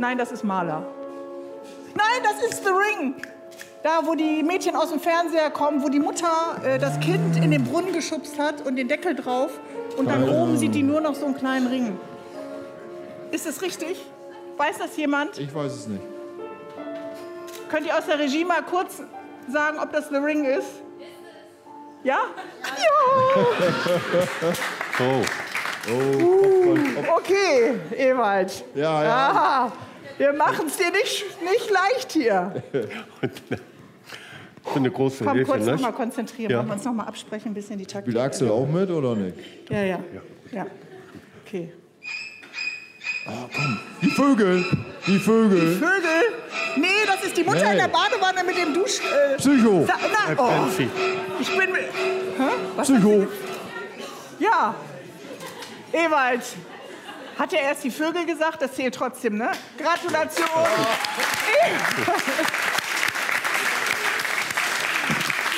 [0.00, 0.82] Nein, das ist Mahler.
[1.94, 3.14] Nein, das ist The Ring.
[3.84, 7.52] Da, wo die Mädchen aus dem Fernseher kommen, wo die Mutter äh, das Kind in
[7.52, 9.60] den Brunnen geschubst hat und den Deckel drauf.
[9.96, 11.96] Und dann oben sieht die nur noch so einen kleinen Ring.
[13.30, 14.04] Ist es richtig?
[14.56, 15.38] Weiß das jemand?
[15.38, 16.15] Ich weiß es nicht.
[17.68, 19.02] Könnt ihr aus der Regie mal kurz
[19.48, 20.82] sagen, ob das The Ring ist?
[22.04, 22.18] Ja?
[24.98, 25.22] Oh.
[25.92, 26.74] Uh,
[27.18, 28.64] okay, Ewald.
[28.74, 29.30] Ja, ja.
[29.30, 29.72] Aha,
[30.16, 32.62] wir machen es dir nicht, nicht leicht hier.
[34.64, 35.72] So eine große Komm, Hilfe, kurz ne?
[35.72, 36.50] noch mal konzentrieren.
[36.50, 36.58] Ja.
[36.58, 38.12] Wollen wir uns noch mal absprechen, ein bisschen die Taktik.
[38.12, 39.36] Spielt Axel auch mit oder nicht?
[39.70, 40.00] Ja, ja.
[40.50, 40.66] Ja.
[41.44, 41.72] Okay.
[44.02, 44.64] Die Vögel.
[45.06, 45.76] Die Vögel.
[45.78, 46.22] Vögel?
[46.76, 47.72] Nee, das ist die Mutter Nee.
[47.72, 49.00] in der Badewanne mit dem Dusch...
[49.00, 49.84] Äh, Psycho.
[49.86, 50.66] Sa na, Herr oh,
[51.40, 51.72] ich bin...
[51.72, 51.82] mit-
[52.38, 52.50] Hä?
[52.76, 53.26] Was Psycho.
[54.38, 54.74] Ja.
[55.92, 56.42] Ewald.
[57.38, 58.62] Hat er erst die Vögel gesagt?
[58.62, 59.50] Das zählt trotzdem, ne?
[59.78, 60.46] Gratulation.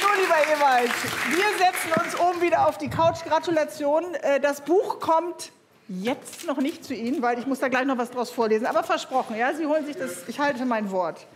[0.01, 0.91] So, lieber Ewald,
[1.31, 3.19] wir setzen uns oben wieder auf die Couch.
[3.29, 4.15] Gratulation.
[4.15, 5.51] Äh, Das Buch kommt
[5.88, 8.66] jetzt noch nicht zu Ihnen, weil ich muss da gleich noch was draus vorlesen.
[8.66, 10.29] Aber versprochen, ja, Sie holen sich das.
[10.29, 11.27] Ich halte mein Wort.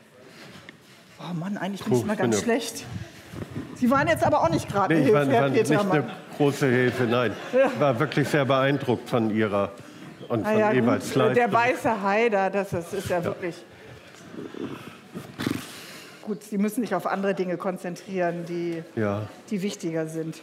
[1.19, 2.85] Oh Mann, eigentlich bin ich mal ganz ja- schlecht.
[3.77, 5.69] Sie waren jetzt aber auch nicht gerade Nee, eine ich war, Hilfe, Herr war nicht
[5.69, 5.93] Petermann.
[6.03, 7.33] eine große Hilfe, nein.
[7.53, 7.67] Ja.
[7.67, 9.73] Ich war wirklich sehr beeindruckt von ihrer
[10.29, 11.35] und von Ah ja, Evalds gut, Leistung.
[11.35, 13.57] der weiße Hai, da, das ist, ist ja wirklich.
[16.23, 19.23] Gut, Sie müssen sich auf andere Dinge konzentrieren, die, Ja.
[19.51, 20.41] die wichtiger sind.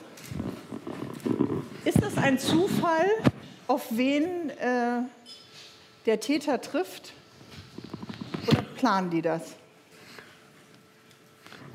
[1.86, 3.06] Ist das ein Zufall,
[3.70, 5.04] auf wen äh,
[6.08, 7.14] der Täter trifft?
[8.48, 9.56] Oder planen die das?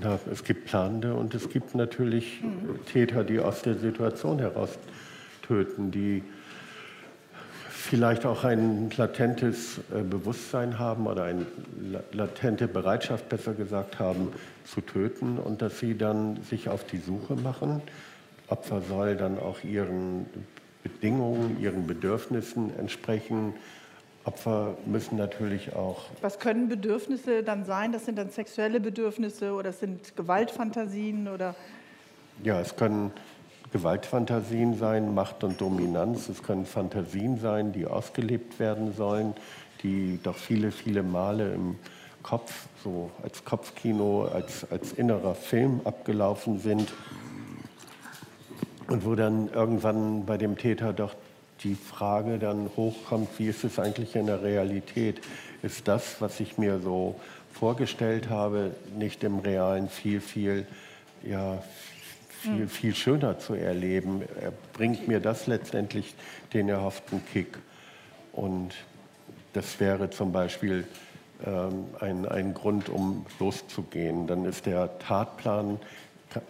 [0.00, 2.42] Ja, es gibt Planende und es gibt natürlich
[2.92, 4.70] Täter, die aus der Situation heraus
[5.46, 6.24] töten, die
[7.70, 11.46] vielleicht auch ein latentes äh, Bewusstsein haben oder eine
[11.80, 14.32] la- latente Bereitschaft, besser gesagt haben,
[14.64, 17.82] zu töten und dass sie dann sich auf die Suche machen.
[18.48, 20.26] Opfer soll dann auch ihren
[20.84, 23.54] Bedingungen, ihren Bedürfnissen entsprechen.
[24.24, 27.92] Opfer müssen natürlich auch Was können Bedürfnisse dann sein?
[27.92, 31.54] Das sind dann sexuelle Bedürfnisse oder es sind Gewaltfantasien oder
[32.42, 33.10] Ja, es können
[33.72, 36.28] Gewaltfantasien sein, Macht und Dominanz.
[36.28, 39.34] Es können Fantasien sein, die ausgelebt werden sollen,
[39.82, 41.76] die doch viele, viele Male im
[42.22, 46.92] Kopf, so als Kopfkino, als, als innerer Film abgelaufen sind.
[48.88, 51.14] Und wo dann irgendwann bei dem Täter doch
[51.62, 55.20] die Frage dann hochkommt, wie ist es eigentlich in der Realität?
[55.62, 57.18] Ist das, was ich mir so
[57.52, 60.66] vorgestellt habe, nicht im Realen viel, viel,
[61.22, 61.62] ja,
[62.42, 64.22] viel, viel schöner zu erleben?
[64.40, 66.14] Er bringt mir das letztendlich
[66.52, 67.58] den erhofften Kick?
[68.32, 68.74] Und
[69.54, 70.86] das wäre zum Beispiel
[71.46, 74.26] ähm, ein, ein Grund, um loszugehen.
[74.26, 75.78] Dann ist der Tatplan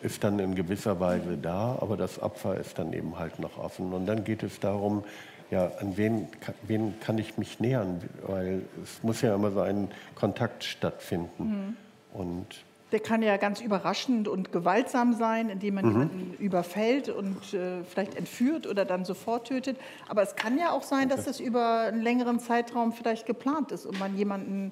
[0.03, 3.93] ist dann in gewisser Weise da, aber das Opfer ist dann eben halt noch offen.
[3.93, 5.05] Und dann geht es darum,
[5.51, 6.29] ja, an wen,
[6.67, 8.01] wen kann ich mich nähern?
[8.27, 11.77] Weil es muss ja immer so ein Kontakt stattfinden.
[12.13, 12.19] Mhm.
[12.19, 12.47] Und
[12.93, 15.91] Der kann ja ganz überraschend und gewaltsam sein, indem man Mhm.
[15.91, 19.77] jemanden überfällt und äh, vielleicht entführt oder dann sofort tötet.
[20.09, 23.85] Aber es kann ja auch sein, dass es über einen längeren Zeitraum vielleicht geplant ist
[23.85, 24.71] und man jemanden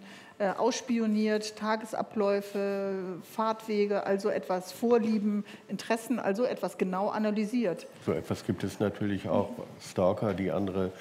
[0.58, 7.86] ausspioniert, Tagesabläufe, Fahrtwege, also etwas Vorlieben, Interessen, also etwas genau analysiert.
[8.04, 9.50] so etwas gibt es natürlich auch.
[9.80, 10.92] Stalker, die andere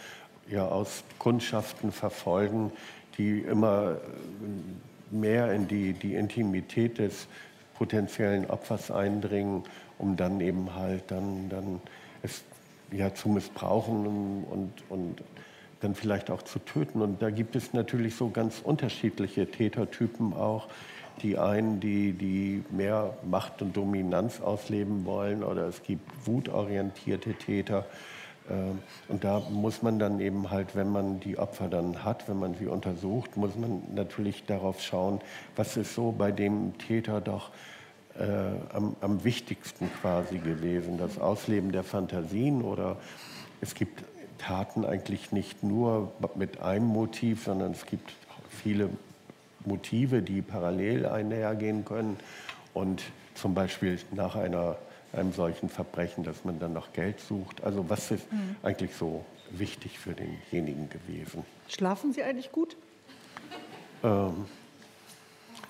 [0.49, 2.71] ja aus Kundschaften verfolgen,
[3.17, 7.27] die immer äh, mehr in die, die Intimität des
[7.77, 9.63] potenziellen Opfers eindringen,
[9.97, 11.81] um dann eben halt dann, dann
[12.21, 12.43] es
[12.91, 15.23] ja, zu missbrauchen und, und
[15.81, 17.01] dann vielleicht auch zu töten.
[17.01, 20.67] Und da gibt es natürlich so ganz unterschiedliche Tätertypen auch.
[21.21, 27.85] Die einen, die, die mehr Macht und Dominanz ausleben wollen, oder es gibt wutorientierte Täter.
[28.49, 32.39] Ähm, Und da muss man dann eben halt, wenn man die Opfer dann hat, wenn
[32.39, 35.19] man sie untersucht, muss man natürlich darauf schauen,
[35.55, 37.51] was ist so bei dem Täter doch
[38.17, 40.97] äh, am, am wichtigsten quasi gewesen.
[40.97, 42.97] Das Ausleben der Fantasien oder
[43.61, 44.03] es gibt
[44.45, 48.11] Taten eigentlich nicht nur mit einem Motiv, sondern es gibt
[48.49, 48.89] viele
[49.65, 52.17] Motive, die parallel einhergehen können.
[52.73, 53.03] Und
[53.35, 54.77] zum Beispiel nach einer,
[55.13, 57.63] einem solchen Verbrechen, dass man dann noch Geld sucht.
[57.63, 58.55] Also was ist Mhm.
[58.63, 61.43] eigentlich so wichtig für denjenigen gewesen?
[61.67, 62.75] Schlafen Sie eigentlich gut?
[64.03, 64.45] Ähm,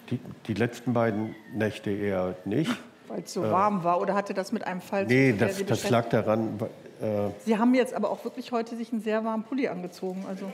[0.10, 2.72] die, die letzten beiden Nächte eher nicht.
[3.08, 5.40] Weil es so Äh, warm war oder hatte das mit einem Fall zu Nee, tun,
[5.40, 6.60] der das, das lag daran.
[7.02, 10.26] Äh, Sie haben jetzt aber auch wirklich heute sich einen sehr warmen Pulli angezogen.
[10.28, 10.52] Also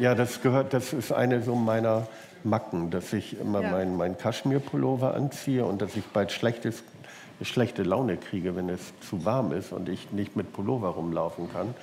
[0.00, 2.06] Ja, das gehört, das ist eine so meiner
[2.44, 3.70] Macken, dass ich immer Ja.
[3.70, 6.82] meinen mein Kaschmirpullover anziehe und dass ich bald schlechtes,
[7.42, 11.74] schlechte Laune kriege, wenn es zu warm ist und ich nicht mit Pullover rumlaufen kann.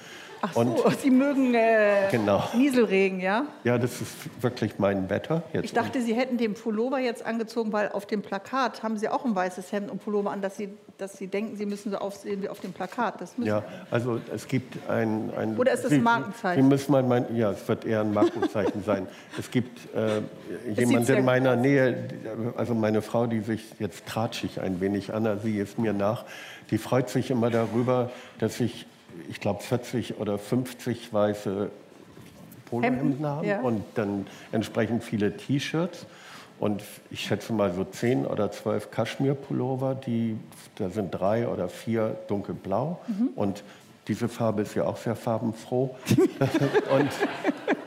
[0.42, 2.44] Ach so, Und Sie mögen äh, Genau.
[2.56, 3.46] Nieselregen, ja?
[3.64, 5.44] ja, das ist wirklich mein Wetter.
[5.54, 9.10] Jetzt Ich dachte, Sie hätten den Pullover jetzt angezogen, weil auf dem Plakat haben Sie
[9.10, 11.98] auch ein weißes Hemd und Pullover an, dass Sie, dass Sie denken, Sie müssen so
[11.98, 13.22] aufsehen wie auf dem Plakat.
[13.22, 15.32] Das Ja, also es gibt ein...
[15.38, 16.64] ein Oder ist das ein Markenzeichen?
[16.64, 19.08] Sie müssen mal mein, ja, es wird eher ein Markenzeichen sein.
[19.38, 20.22] Es gibt äh,
[20.80, 22.10] jemand sehr in meiner Nähe,
[22.58, 25.94] also meine Frau, die sich, jetzt tratsche ich ein wenig an, also sie ist mir
[25.94, 26.26] nach,
[26.72, 28.86] die freut sich immer darüber, dass ich,
[29.30, 31.70] ich glaube, 40 oder 50 weiße
[32.70, 33.62] Polohemden Hemden, habe ja.
[33.62, 36.06] und dann entsprechend viele T-Shirts.
[36.60, 40.38] Und ich schätze mal so 10 oder 12 Kaschmirpullover, die,
[40.76, 43.00] da sind drei oder vier dunkelblau.
[43.08, 43.30] Mhm.
[43.36, 43.64] Und
[44.10, 45.96] diese Farbe ist ja auch sehr farbenfroh.
[46.90, 47.10] und,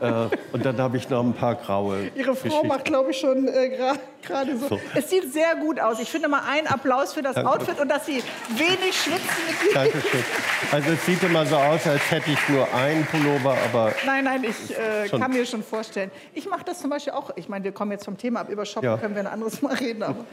[0.00, 2.10] äh, und dann habe ich noch ein paar graue.
[2.14, 3.76] Ihre Frau macht, glaube ich, schon äh,
[4.22, 4.68] gerade so.
[4.68, 4.80] So.
[4.94, 5.98] Es sieht sehr gut aus.
[5.98, 7.50] Ich finde mal einen Applaus für das Danke.
[7.50, 8.22] Outfit und dass Sie
[8.56, 9.74] wenig schwitzen.
[9.74, 10.24] Dankeschön.
[10.70, 14.44] Also es sieht immer so aus, als hätte ich nur einen Pullover, aber Nein, nein,
[14.44, 16.12] ich äh, kann mir schon vorstellen.
[16.34, 17.36] Ich mache das zum Beispiel auch.
[17.36, 18.48] Ich meine, wir kommen jetzt vom Thema ab.
[18.48, 18.96] Über Shoppen Ja.
[18.96, 20.04] können wir ein anderes Mal reden.
[20.04, 20.24] Aber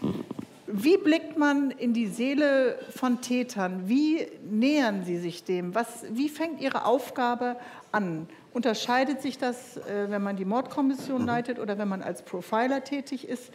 [0.66, 3.88] wie blickt man in die Seele von Tätern?
[3.88, 5.74] Wie nähern sie sich dem?
[5.74, 7.56] Was, wie fängt ihre Aufgabe
[7.92, 8.28] an?
[8.52, 11.26] Unterscheidet sich das, äh, wenn man die Mordkommission Mhm.
[11.26, 13.50] leitet oder wenn man als Profiler tätig ist?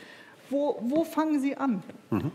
[0.50, 1.82] Wo, wo fangen Sie an?
[2.10, 2.32] Mhm.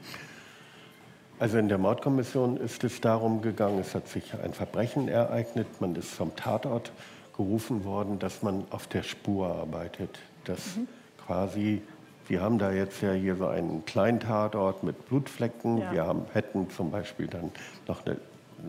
[1.39, 5.95] Also in der Mordkommission ist es darum gegangen, es hat sich ein Verbrechen ereignet, man
[5.97, 6.93] ist vom Tatort
[7.37, 10.19] gerufen worden, dass man auf der Spur arbeitet.
[10.45, 10.89] Dass Mhm.
[11.27, 11.83] quasi,
[12.29, 15.93] wir haben da jetzt ja hier so einen kleinen Tatort mit Blutflecken, Ja.
[15.93, 17.51] wir haben, hätten zum Beispiel dann
[17.87, 18.17] noch eine,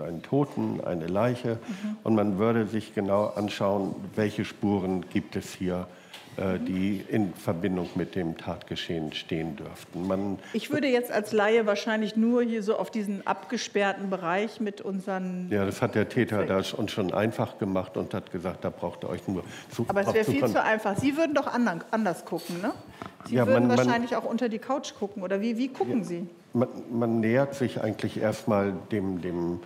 [0.05, 1.97] einen Toten, eine Leiche Mhm.
[2.03, 5.87] und man würde sich genau anschauen, welche Spuren gibt es hier,
[6.37, 10.05] die in Verbindung mit dem Tatgeschehen stehen dürften.
[10.07, 14.81] Man Ich würde jetzt als Laie wahrscheinlich nur hier so auf diesen abgesperrten Bereich mit
[14.81, 15.47] unseren.
[15.49, 19.03] Ja, das hat der Täter da uns schon einfach gemacht und hat gesagt, da braucht
[19.03, 19.85] ihr euch nur zu.
[19.87, 20.95] Aber es wäre viel zu einfach.
[20.97, 21.47] Sie würden doch
[21.91, 22.71] anders gucken, ne?
[23.25, 25.23] Sie Ja, würden man- man- wahrscheinlich auch unter die Couch gucken.
[25.23, 26.27] Oder wie, wie gucken Sie?
[26.53, 29.59] Man, man nähert sich eigentlich erstmal dem, dem,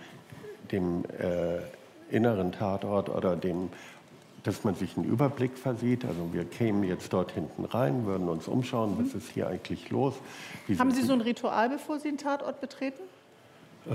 [0.70, 1.58] dem äh,
[2.14, 3.68] inneren Tatort oder dem,
[4.42, 6.04] dass man sich einen Überblick versieht.
[6.04, 10.14] Also wir kämen jetzt dort hinten rein, würden uns umschauen, was ist hier eigentlich los.
[10.66, 10.78] Wie Mhm.
[10.78, 13.02] Haben Sie so ein Ritual, bevor Sie einen Tatort betreten?
[13.86, 13.94] Äh,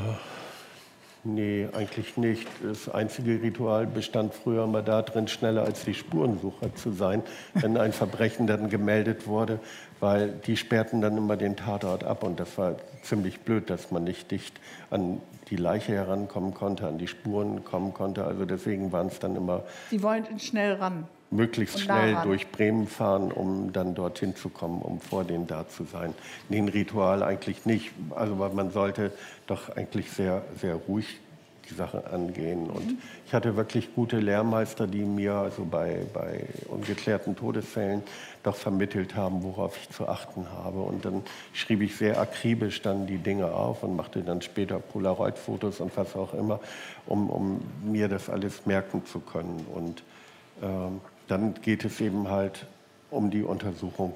[1.24, 2.48] Nee, eigentlich nicht.
[2.64, 7.22] Das einzige Ritual bestand früher mal darin, schneller als die Spurensucher zu sein.
[7.54, 9.60] Wenn ein Verbrechen dann gemeldet wurde,
[10.00, 14.06] weil die sperrten dann immer den Tatort ab und das war ziemlich blöd, dass man
[14.06, 14.58] nicht dicht
[14.90, 15.20] an
[15.50, 18.26] die Leiche herankommen konnte, an die Spuren kommen konnte.
[18.26, 21.06] Also deswegen waren es dann immer Sie wollen schnell ran.
[21.32, 22.28] möglichst schnell ran.
[22.28, 26.14] durch Bremen fahren, um dann dorthin zu kommen, um vor denen da zu sein.
[26.52, 27.92] Ein Ritual eigentlich nicht.
[28.16, 29.12] Also weil man sollte
[29.46, 31.20] doch eigentlich sehr, sehr ruhig
[31.70, 32.70] die Sache angehen.
[32.70, 38.04] Und ich hatte wirklich gute Lehrmeister, die mir also bei, bei ungeklärten Todesfällen
[38.44, 40.80] doch vermittelt haben, worauf ich zu achten habe.
[40.80, 45.80] Und dann schrieb ich sehr akribisch dann die Dinge auf und machte dann später Polaroid-Fotos
[45.80, 46.60] und was auch immer,
[47.06, 49.66] um, um mir das alles merken zu können.
[49.74, 50.04] Und
[50.62, 52.66] ähm, dann geht es eben halt
[53.10, 54.16] um die Untersuchung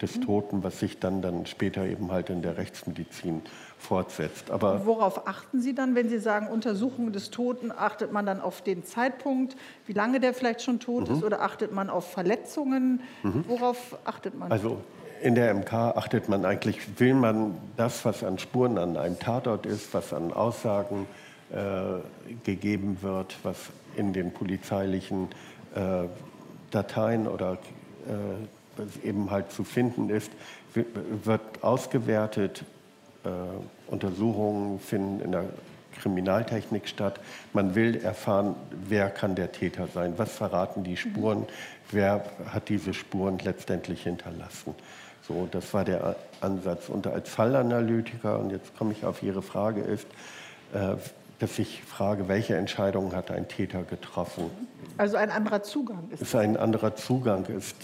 [0.00, 3.42] des Toten, was sich dann, dann später eben halt in der Rechtsmedizin
[3.80, 4.50] fortsetzt.
[4.50, 7.72] Aber Worauf achten Sie dann, wenn Sie sagen Untersuchung des Toten?
[7.72, 9.56] Achtet man dann auf den Zeitpunkt,
[9.86, 11.16] wie lange der vielleicht schon tot Mhm.
[11.16, 13.00] ist, oder achtet man auf Verletzungen?
[13.22, 13.44] Mhm.
[13.48, 14.52] Worauf achtet man?
[14.52, 14.78] Also
[15.22, 19.66] in der MK achtet man eigentlich, will man das, was an Spuren an einem Tatort
[19.66, 21.06] ist, was an Aussagen
[21.50, 21.56] äh,
[22.44, 23.56] gegeben wird, was
[23.96, 25.28] in den polizeilichen
[25.74, 26.04] äh,
[26.70, 27.56] Dateien oder äh,
[28.76, 30.30] was eben halt zu finden ist,
[30.74, 30.86] wi-
[31.24, 32.64] wird ausgewertet.
[33.24, 33.28] Äh,
[33.90, 35.44] Untersuchungen finden in der
[36.00, 37.20] Kriminaltechnik statt.
[37.52, 38.54] Man will erfahren,
[38.88, 41.46] wer kann der Täter sein, was verraten die Spuren,
[41.90, 44.74] wer hat diese Spuren letztendlich hinterlassen.
[45.26, 46.88] So, das war der Ansatz.
[46.88, 50.06] Und als Fallanalytiker, und jetzt komme ich auf Ihre Frage, ist,
[50.72, 50.96] äh,
[51.40, 54.50] dass ich frage, welche Entscheidung hat ein Täter getroffen?
[54.98, 56.22] Also ein anderer Zugang ist.
[56.22, 57.76] ist ein anderer Zugang ist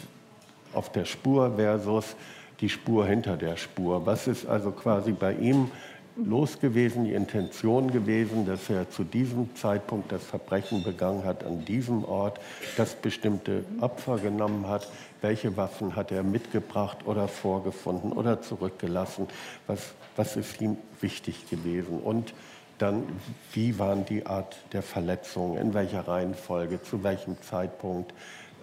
[0.73, 2.17] auf der Spur versus
[2.61, 4.07] die Spur hinter der Spur.
[4.07, 5.71] Was ist also quasi bei ihm
[6.17, 11.65] los gewesen, die Intention gewesen, dass er zu diesem Zeitpunkt das Verbrechen begangen hat, an
[11.65, 12.41] diesem Ort,
[12.77, 14.89] das bestimmte Opfer genommen hat,
[15.21, 19.29] welche Waffen hat er mitgebracht oder vorgefunden oder zurückgelassen,
[19.67, 21.99] was, was ist ihm wichtig gewesen?
[21.99, 22.33] Und
[22.79, 23.05] dann,
[23.53, 28.13] wie waren die Art der Verletzungen, in welcher Reihenfolge, zu welchem Zeitpunkt.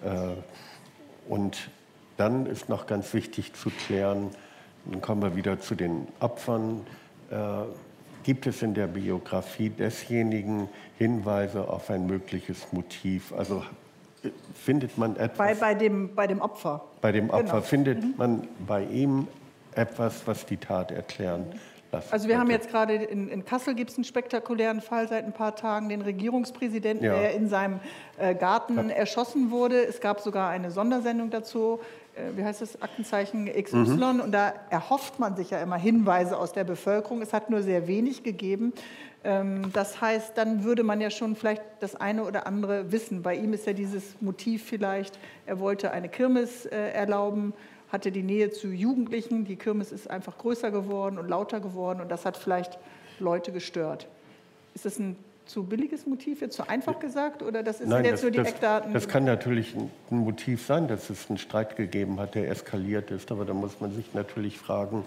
[0.04, 0.36] Äh,
[1.28, 1.70] und
[2.18, 4.30] dann ist noch ganz wichtig zu klären,
[4.86, 6.82] dann kommen wir wieder zu den Opfern,
[7.32, 7.36] äh,
[8.24, 13.34] gibt es in der Biografie desjenigen Hinweise auf ein mögliches Motiv?
[13.34, 13.64] Also
[14.24, 16.84] äh, findet man etwas Bei, bei, dem, bei dem Opfer.
[17.02, 17.62] bei dem Opfer, Genau.
[17.62, 19.28] findet man bei ihm
[19.76, 21.46] etwas, was die Tat erklären
[21.92, 25.26] lassen Also wir haben jetzt gerade in, in Kassel gibt es einen spektakulären Fall seit
[25.26, 27.16] ein paar Tagen, den Regierungspräsidenten, Ja.
[27.18, 27.80] der in seinem
[28.18, 29.84] äh, Garten erschossen wurde.
[29.84, 31.80] Es gab sogar eine Sondersendung dazu,
[32.36, 33.78] wie heißt das, Aktenzeichen XY.
[33.78, 34.20] Mhm.
[34.22, 37.22] Und da erhofft man sich ja immer Hinweise aus der Bevölkerung.
[37.22, 38.74] Es hat nur sehr wenig gegeben.
[39.24, 43.24] Ähm, Das heißt, dann würde man ja schon vielleicht das eine oder andere wissen.
[43.24, 47.54] Bei ihm ist ja dieses Motiv vielleicht, er wollte eine Kirmes äh, erlauben,
[47.92, 49.46] hatte die Nähe zu Jugendlichen.
[49.46, 52.78] Die Kirmes ist einfach größer geworden und lauter geworden und das hat vielleicht
[53.20, 54.08] Leute gestört.
[54.74, 55.16] Ist das ein
[55.46, 57.44] zu billiges Motiv, jetzt zu einfach gesagt?
[57.44, 58.94] Oder das ist Nein, jetzt das, so die das, Eckdaten?
[58.94, 63.32] das kann natürlich ein Motiv sein, dass es einen Streit gegeben hat, der eskaliert ist.
[63.32, 65.04] Aber da muss man sich natürlich fragen,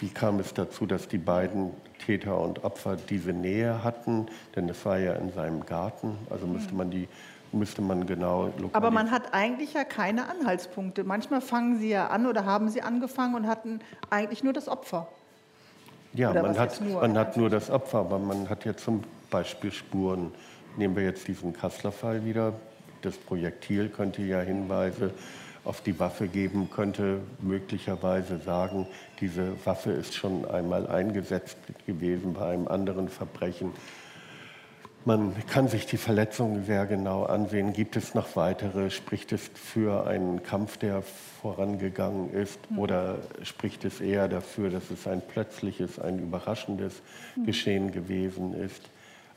[0.00, 1.70] wie kam es dazu, dass die beiden
[2.04, 4.26] Täter und Opfer diese Nähe hatten?
[4.54, 6.16] Denn es war ja in seinem Garten.
[6.30, 7.08] Also müsste man die
[7.50, 8.74] müsste man genau lokalisieren.
[8.74, 11.04] Aber man hat eigentlich ja keine Anhaltspunkte.
[11.04, 13.80] Manchmal fangen sie ja an oder haben sie angefangen und hatten
[14.10, 15.08] eigentlich nur das Opfer.
[16.14, 19.72] Ja, Oder man hat, man hat nur das Opfer, aber man hat ja zum Beispiel
[19.72, 20.32] Spuren.
[20.76, 22.54] Nehmen wir jetzt diesen Kasseler Fall wieder.
[23.02, 25.12] Das Projektil könnte ja Hinweise
[25.64, 28.86] auf die Waffe geben, könnte möglicherweise sagen,
[29.20, 33.72] diese Waffe ist schon einmal eingesetzt gewesen bei einem anderen Verbrechen.
[35.04, 37.72] Man kann sich die Verletzungen sehr genau ansehen.
[37.72, 38.90] Gibt es noch weitere?
[38.90, 41.02] Spricht es für einen Kampf, der
[41.40, 42.58] vorangegangen ist?
[42.76, 47.00] Oder spricht es eher dafür, dass es ein plötzliches, ein überraschendes
[47.46, 48.82] Geschehen gewesen ist?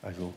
[0.01, 0.33] Also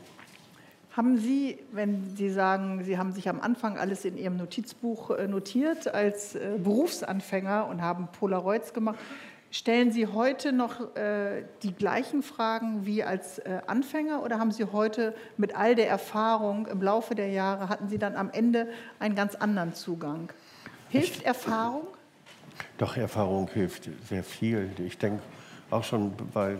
[0.91, 5.27] Haben Sie, wenn Sie sagen, Sie haben sich am Anfang alles in Ihrem Notizbuch äh,
[5.27, 8.99] notiert als äh, Berufsanfänger und haben Polaroids gemacht,
[9.51, 15.15] stellen Sie heute noch äh, die gleichen Fragen wie als Anfänger oder haben Sie heute
[15.37, 18.67] mit all der Erfahrung im Laufe der Jahre, hatten Sie dann am Ende
[18.99, 20.31] einen ganz anderen Zugang?
[20.89, 21.87] Hilft Erfahrung?
[22.77, 24.69] Doch, Erfahrung hilft sehr viel.
[24.85, 25.21] Ich denke
[25.71, 26.59] auch schon, weil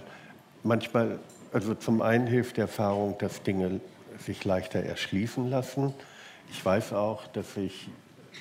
[0.64, 1.20] manchmal,
[1.56, 3.80] also zum einen hilft Erfahrung, dass Dinge
[4.20, 5.94] sich leichter erschließen lassen.
[6.52, 7.88] Ich weiß auch, dass, ich,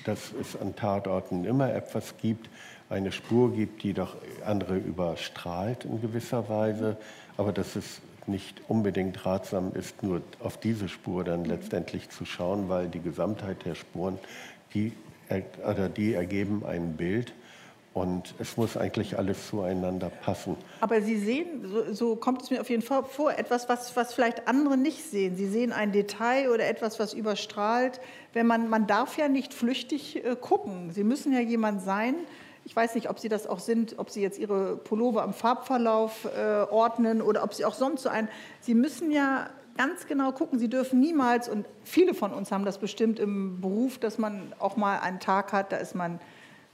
[0.04, 2.50] dass es an Tatorten immer etwas gibt,
[2.90, 6.96] eine Spur gibt, die doch andere überstrahlt in gewisser Weise,
[7.36, 12.68] aber dass es nicht unbedingt ratsam ist, nur auf diese Spur dann letztendlich zu schauen,
[12.68, 14.18] weil die Gesamtheit der Spuren,
[14.74, 14.92] die,
[15.28, 17.32] er- oder die ergeben ein Bild
[17.94, 20.56] Und es muss eigentlich alles zueinander passen.
[20.80, 24.12] Aber Sie sehen, so, so kommt es mir auf jeden Fall vor, etwas, was, was
[24.12, 25.36] vielleicht andere nicht sehen.
[25.36, 28.00] Sie sehen ein Detail oder etwas, was überstrahlt.
[28.32, 30.90] Wenn man, man darf ja nicht flüchtig äh, gucken.
[30.90, 32.16] Sie müssen ja jemand sein.
[32.64, 36.24] Ich weiß nicht, ob Sie das auch sind, ob Sie jetzt Ihre Pullover am Farbverlauf
[36.36, 38.26] äh, ordnen oder ob Sie auch sonst so ein.
[38.60, 40.58] Sie müssen ja ganz genau gucken.
[40.58, 44.76] Sie dürfen niemals, und viele von uns haben das bestimmt im Beruf, dass man auch
[44.76, 46.18] mal einen Tag hat, da ist man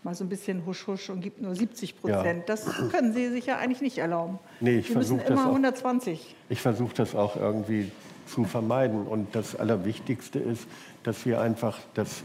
[0.03, 2.40] mal so ein bisschen husch husch und gibt nur 70 Prozent.
[2.40, 2.44] Ja.
[2.46, 4.38] Das können Sie sich ja eigentlich nicht erlauben.
[4.61, 5.51] Nee, ich versuche das immer auch.
[5.51, 6.34] 120.
[6.48, 7.90] Ich versuche das auch irgendwie
[8.26, 9.07] zu vermeiden.
[9.07, 10.66] Und das Allerwichtigste ist,
[11.03, 12.22] dass wir einfach das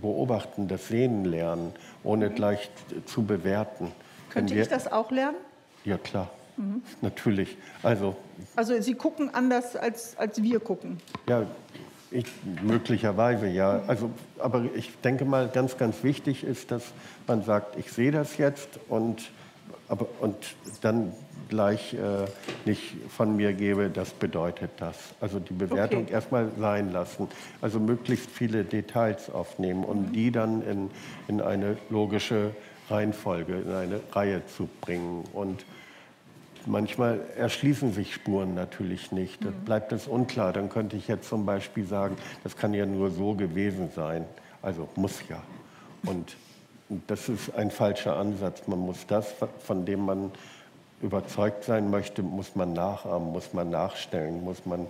[0.00, 1.72] Beobachten, das Sehen lernen,
[2.02, 2.70] ohne gleich
[3.06, 3.84] zu bewerten.
[3.84, 4.30] Mhm.
[4.30, 5.36] Könnte wir, ich das auch lernen?
[5.84, 6.30] Ja, klar.
[6.56, 6.82] Mhm.
[7.00, 7.56] Natürlich.
[7.82, 8.16] Also,
[8.56, 10.98] Also Sie gucken anders, als, als wir gucken.
[11.28, 11.46] ja,
[12.10, 12.26] ich,
[12.62, 13.82] möglicherweise ja.
[13.86, 16.92] Also, aber ich denke mal, ganz, ganz wichtig ist, dass
[17.26, 19.30] man sagt, ich sehe das jetzt und,
[19.88, 20.36] aber, und
[20.80, 21.12] dann
[21.48, 21.98] gleich äh,
[22.64, 24.96] nicht von mir gebe, das bedeutet das.
[25.20, 26.12] Also die Bewertung Okay.
[26.12, 27.28] erstmal sein lassen.
[27.60, 30.90] Also möglichst viele Details aufnehmen und die dann in,
[31.28, 32.52] in eine logische
[32.88, 35.24] Reihenfolge, in eine Reihe zu bringen.
[35.32, 35.64] Und
[36.66, 39.44] Manchmal erschließen sich Spuren natürlich nicht.
[39.44, 40.52] Das bleibt es unklar.
[40.52, 44.24] Dann könnte ich jetzt zum Beispiel sagen, das kann ja nur so gewesen sein.
[44.62, 45.42] Also muss ja.
[46.04, 46.36] Und
[47.06, 48.66] das ist ein falscher Ansatz.
[48.66, 50.30] Man muss das, von dem man
[51.02, 54.86] überzeugt sein möchte, muss man nachahmen, muss man nachstellen, muss man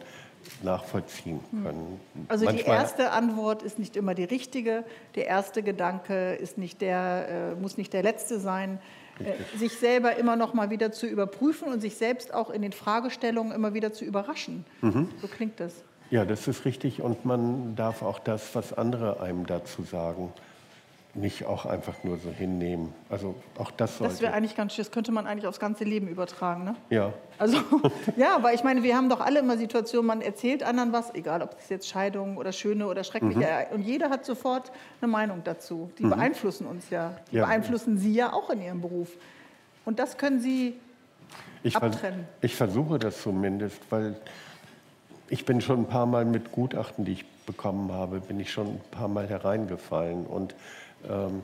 [0.62, 2.01] nachvollziehen können.
[2.29, 4.85] Also die Manchmal- erste Antwort ist nicht immer die richtige.
[5.14, 8.79] Der erste Gedanke ist nicht der, äh, muss nicht der letzte sein.
[9.25, 12.73] Äh, sich selber immer noch mal wieder zu überprüfen und sich selbst auch in den
[12.73, 14.64] Fragestellungen immer wieder zu überraschen.
[14.81, 15.09] Mhm.
[15.21, 15.83] So klingt das.
[16.11, 17.03] Ja, das ist richtig.
[17.03, 20.33] Und man darf auch das, was andere einem dazu sagen,
[21.15, 22.95] nicht auch einfach nur so hinnehmen.
[23.09, 24.13] Also auch das sollte.
[24.13, 24.85] Das wäre eigentlich ganz schön.
[24.85, 26.65] Das könnte man eigentlich aufs ganze Leben übertragen.
[26.65, 26.77] Ne?
[26.91, 27.13] ja.
[27.39, 27.57] Also,
[28.17, 31.43] ja, aber ich meine, wir haben doch alle immer Situationen, man erzählt anderen was, egal
[31.43, 33.75] ob das jetzt Scheidungen oder schöne oder schreckliche, Mhm.
[33.75, 35.91] Und jeder hat sofort eine Meinung dazu.
[35.99, 36.11] Die Mhm.
[36.11, 37.15] beeinflussen uns ja.
[37.33, 37.47] Die Ja.
[37.47, 39.09] beeinflussen Sie ja auch in Ihrem Beruf.
[39.85, 40.79] Und das können Sie
[41.63, 42.27] Ich, vers abtrennen.
[42.43, 44.17] ich versuche das zumindest, weil
[45.29, 48.67] ich bin schon ein paar Mal mit Gutachten, die ich bekommen habe, bin ich schon
[48.67, 50.27] ein paar Mal hereingefallen.
[50.27, 50.55] Und
[51.09, 51.43] ähm,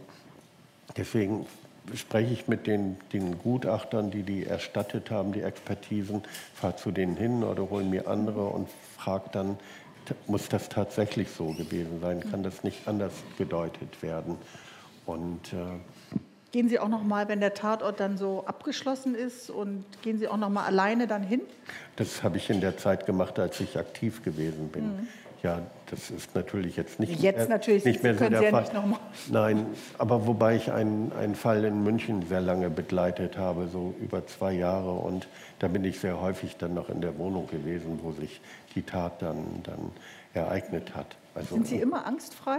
[0.97, 1.47] deswegen
[1.95, 6.23] spreche ich mit den, den Gutachtern, die die erstattet haben, die Expertisen,
[6.55, 9.59] fahre zu denen hin oder hole mir andere und frage dann,
[10.27, 12.29] muss das tatsächlich so gewesen sein?
[12.31, 14.37] Kann das nicht anders gedeutet werden?
[15.05, 16.17] Und äh,
[16.53, 20.29] Gehen Sie auch noch mal, wenn der Tatort dann so abgeschlossen ist und gehen Sie
[20.29, 21.41] auch noch mal alleine dann hin?
[21.97, 24.85] Das habe ich in der Zeit gemacht, als ich aktiv gewesen bin.
[24.85, 25.09] Mhm.
[25.43, 25.61] Ja,
[25.91, 28.87] das ist natürlich jetzt nicht Jetzt mehr, natürlich, nicht mehr so der Sie ja Fall.
[28.87, 28.99] mal-
[29.31, 29.67] Nein,
[29.99, 34.53] aber wobei ich einen, einen Fall in München sehr lange begleitet habe, so über zwei
[34.55, 34.93] Jahre.
[34.93, 35.29] Und
[35.59, 38.41] da bin ich sehr häufig dann noch in der Wohnung gewesen, wo sich
[38.75, 39.91] die Tat dann, dann
[40.35, 41.17] ereignet hat.
[41.35, 42.59] Also, Sind Sie immer angstfrei?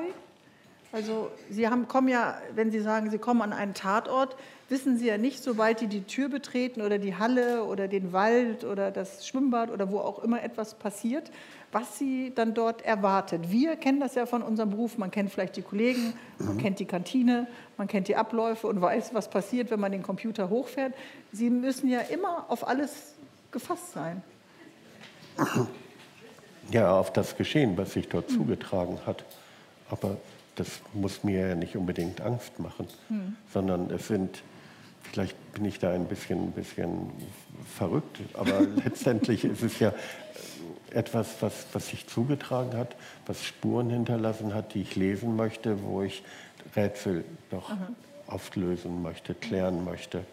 [0.93, 4.37] Also Sie haben, kommen ja, wenn Sie sagen, Sie kommen an einen Tatort,
[4.69, 8.63] wissen Sie ja nicht, sobald die die Tür betreten oder die Halle oder den Wald
[8.63, 11.29] oder das Schwimmbad oder wo auch immer etwas passiert,
[11.71, 13.51] was Sie dann dort erwartet.
[13.51, 14.97] Wir kennen das ja von unserem Beruf.
[14.97, 17.47] Man kennt vielleicht die Kollegen, man kennt die Kantine,
[17.77, 20.93] man kennt die Abläufe und weiß, was passiert, wenn man den Computer hochfährt.
[21.31, 23.13] Sie müssen ja immer auf alles
[23.51, 24.23] gefasst sein.
[26.71, 29.23] Ja, auf das Geschehen, was sich dort zugetragen hat.
[29.89, 30.17] Aber
[30.55, 33.35] das muss mir ja nicht unbedingt Angst machen, Hm.
[33.53, 34.41] sondern es sind,
[35.11, 37.11] vielleicht bin ich da ein bisschen, ein bisschen
[37.77, 39.93] verrückt, aber letztendlich ist es ja
[40.91, 46.01] etwas, was, was sich zugetragen hat, was Spuren hinterlassen hat, die ich lesen möchte, wo
[46.03, 46.23] ich
[46.75, 47.95] Rätsel doch Mhm.
[48.27, 50.23] auflösen möchte, klären möchte.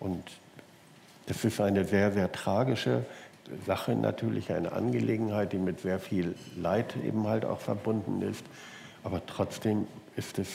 [0.00, 0.24] Und
[1.26, 3.04] das ist eine sehr, sehr tragische
[3.66, 8.44] Sache natürlich, eine Angelegenheit, die mit sehr viel Leid eben halt auch verbunden ist.
[9.04, 9.86] Aber trotzdem
[10.16, 10.48] ist es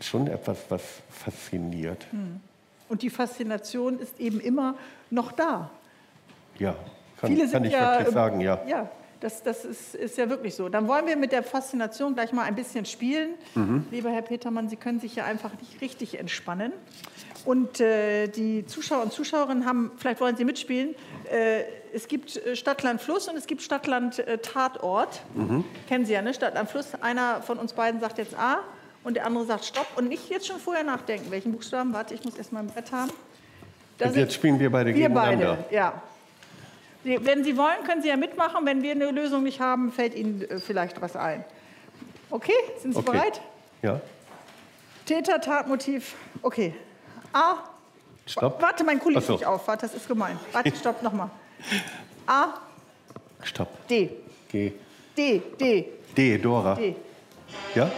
[0.00, 2.06] schon etwas, was fasziniert.
[2.10, 2.40] Hm.
[2.88, 4.74] Und die Faszination ist eben immer
[5.10, 5.70] noch da.
[6.58, 6.74] Ja,
[7.20, 8.60] kann, Viele kann sind ich ja, wirklich sagen, ja.
[8.66, 8.88] Ja,
[9.20, 10.68] das, das ist, ist ja wirklich so.
[10.68, 13.30] Dann wollen wir mit der Faszination gleich mal ein bisschen spielen.
[13.54, 13.86] Mhm.
[13.90, 16.72] Lieber Herr Petermann, Sie können sich ja einfach nicht richtig entspannen.
[17.44, 20.94] Und äh, die Zuschauer und Zuschauerinnen haben, vielleicht wollen Sie mitspielen,
[21.30, 21.62] äh,
[21.92, 25.22] es gibt äh, Stadtland Fluss und es gibt Stadtland äh, Tatort.
[25.34, 25.64] Mhm.
[25.88, 26.34] Kennen Sie ja, ne?
[26.34, 26.88] Stadtland Fluss.
[27.00, 28.58] Einer von uns beiden sagt jetzt A
[29.04, 29.86] und der andere sagt Stopp.
[29.96, 31.30] Und nicht jetzt schon vorher nachdenken.
[31.30, 31.92] Welchen Buchstaben?
[31.92, 33.10] Warte, ich muss erst mal ein Brett haben.
[33.98, 35.56] Da jetzt spielen wir beide wir gegeneinander.
[35.56, 36.02] beide, ja.
[37.20, 38.66] Wenn Sie wollen, können Sie ja mitmachen.
[38.66, 41.44] Wenn wir eine Lösung nicht haben, fällt Ihnen äh, vielleicht was ein.
[42.30, 43.10] Okay, sind Sie Okay.
[43.12, 43.40] bereit?
[43.82, 44.00] Ja,
[45.06, 46.14] Täter, Tatmotiv.
[46.42, 46.74] Okay,
[47.32, 47.54] A.
[48.26, 48.60] Stopp.
[48.60, 49.32] Warte, mein Kuli so.
[49.32, 49.66] nicht auf.
[49.68, 50.38] Warte, das ist gemein.
[50.52, 51.30] Warte, stopp, nochmal.
[52.26, 52.54] A,
[53.42, 53.86] Stopp.
[53.88, 54.10] D.
[54.50, 54.72] G.
[55.16, 56.74] D, D, D, Dora.
[56.74, 56.94] D.
[57.74, 57.90] Ja?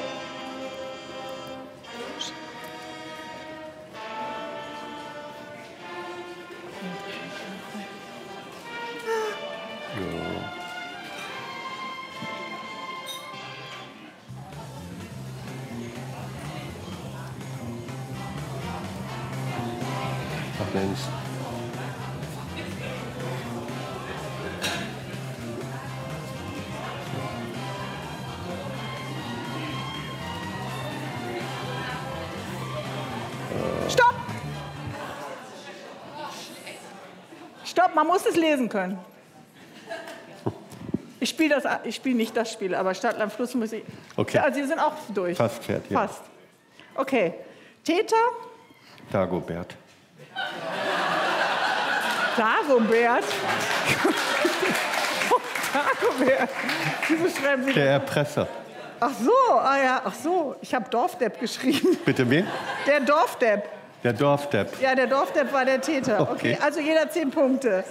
[38.40, 38.98] Lesen können.
[41.22, 43.82] Ich spiele das, ich spiele nicht das Spiel, aber Stadt, Land, Fluss muss ich.
[44.16, 44.38] Okay.
[44.38, 45.36] Also Sie sind auch durch.
[45.36, 45.90] Fast fertig.
[45.90, 46.06] Ja.
[46.08, 46.22] Fast.
[46.94, 47.34] Okay.
[47.84, 48.16] Täter,
[49.12, 49.76] Dagobert.
[52.36, 53.24] Dagobert.
[55.72, 56.48] Dagobert.
[57.08, 58.46] Wieso schreiben Sie Der Erpresser.
[59.00, 60.54] Ach so, ah ja, ach so.
[60.60, 61.96] Ich habe Dorfdepp geschrieben.
[62.04, 62.46] Bitte wen?
[62.86, 63.64] Der Dorfdepp.
[64.04, 64.80] Der Dorfdepp.
[64.80, 66.20] Ja, der Dorfdepp war der Täter.
[66.20, 66.58] Okay, Okay.
[66.62, 67.84] also jeder zehn Punkte.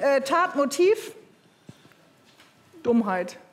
[0.00, 1.12] Äh, Tatmotiv?
[2.82, 3.36] Dummheit.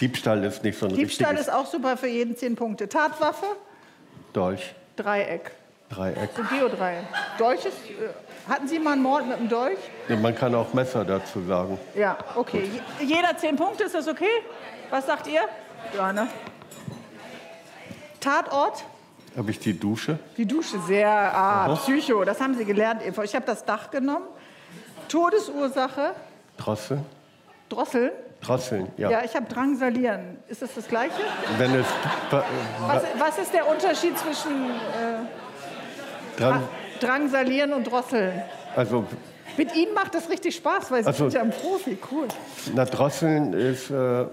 [0.00, 2.88] Diebstahl ist nicht so ein Diebstahl richtiges ist auch super für jeden zehn Punkte.
[2.88, 3.46] Tatwaffe?
[4.32, 4.74] Dolch.
[4.96, 5.52] Dreieck.
[5.90, 6.30] Dreieck.
[6.36, 7.04] So Geodreieck.
[7.38, 9.78] Dolch ist, äh, hatten Sie mal einen Mord mit einem Dolch?
[10.08, 11.78] Ja, Man kann auch Messer dazu sagen.
[11.94, 12.68] Ja, okay.
[13.00, 14.26] Je- Jeder zehn Punkte, ist das okay?
[14.90, 15.42] Was sagt ihr?
[15.96, 16.28] Ja, ne?
[18.20, 18.84] Tatort?
[19.36, 20.18] Habe ich die Dusche?
[20.36, 21.76] Die Dusche, sehr, ah, Aha.
[21.76, 23.02] Psycho, das haben Sie gelernt.
[23.22, 24.26] Ich habe das Dach genommen.
[25.08, 26.12] Todesursache?
[26.56, 27.04] Drosseln?
[27.68, 28.10] Drosseln?
[28.40, 29.10] Drosseln, ja.
[29.10, 30.38] Ja, ich habe Drangsalieren.
[30.48, 31.12] Ist das das Gleiche?
[31.58, 31.86] Wenn es
[32.30, 36.62] Was, was ist der Unterschied zwischen äh, dran,
[37.00, 38.40] Drangsalieren und Drosseln?
[38.76, 39.04] also
[39.56, 41.98] Mit Ihnen macht das richtig Spaß, weil Sie Also- sind ja ein Profi.
[42.12, 42.28] Cool.
[42.74, 44.26] na, Drosseln ist, äh,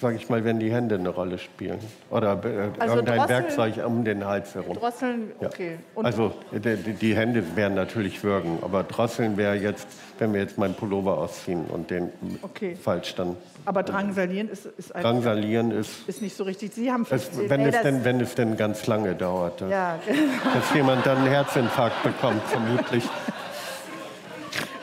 [0.00, 1.78] sage ich mal, wenn die Hände eine Rolle spielen.
[2.10, 4.76] Oder äh, Also irgendein Drosseln- Werkzeug um den Hals herum.
[4.76, 5.48] Drosseln, Ja.
[5.48, 5.78] okay.
[5.94, 9.86] Und Also die, die- Hände wären natürlich würgen, aber Drosseln wäre jetzt,
[10.18, 12.10] wenn wir jetzt meinen Pullover ausziehen und den
[12.42, 12.76] Okay.
[12.80, 13.36] falsch dann
[13.66, 16.74] aber Drangsalieren ist, ist, ein, drangsalieren ist, ist nicht so richtig.
[16.74, 17.48] Sie haben es, 15.
[17.48, 19.98] wenn, Nee, es das- denn, wenn es denn ganz lange dauert, dass, ja,
[20.54, 23.04] dass jemand dann einen Herzinfarkt bekommt, vermutlich.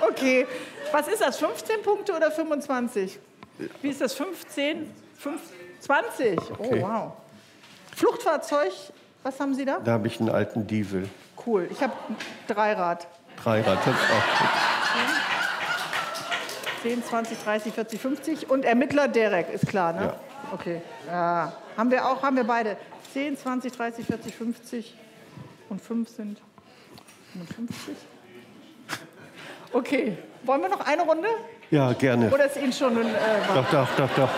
[0.07, 0.47] okay.
[0.91, 1.38] Was ist das?
[1.38, 3.18] 15 Punkte oder 25?
[3.82, 4.14] Wie ist das?
[4.14, 4.89] 15?
[5.22, 5.39] 5,
[5.82, 6.39] 20?
[6.39, 6.82] Oh, Okay.
[6.82, 7.11] wow.
[7.95, 8.72] Fluchtfahrzeug,
[9.24, 9.80] was haben Sie da?
[9.84, 11.07] Da habe ich einen alten Diesel.
[11.45, 11.67] Cool.
[11.72, 12.15] Ich habe ein
[12.47, 13.07] Dreirad.
[13.43, 14.49] Dreirad, das ist auch gut.
[16.84, 20.01] 10, 20, 30, 40, 50 und Ermittler Derek, ist klar, ne?
[20.05, 20.15] Ja.
[20.51, 20.82] Okay.
[21.07, 21.53] Ja.
[21.78, 22.76] Haben wir auch, haben wir beide.
[23.13, 24.95] 10, 20, 30, 40, 50
[25.69, 26.41] und 5 sind
[27.34, 27.95] 55.
[29.74, 30.17] Okay.
[30.43, 31.28] Wollen wir noch eine Runde?
[31.69, 32.30] Ja, gerne.
[32.32, 33.17] Oder ist Ihnen schon ein, äh,
[33.53, 34.30] Doch, doch, doch, doch.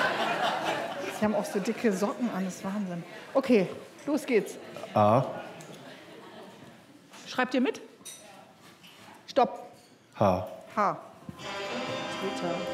[1.24, 3.02] Sie haben auch so dicke Socken an, das ist Wahnsinn.
[3.34, 3.70] Okay,
[4.06, 4.58] los geht's.
[4.94, 5.24] A,
[7.26, 7.80] Schreibt ihr mit?
[9.28, 9.72] Stopp.
[10.20, 10.48] H.
[10.76, 10.98] H.
[12.20, 12.73] Twitter.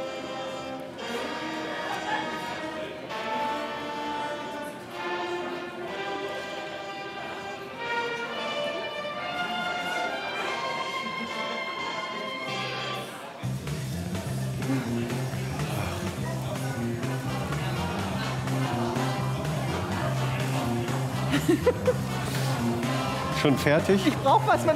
[23.41, 24.05] Schon fertig?
[24.05, 24.75] Ich brauche was mit.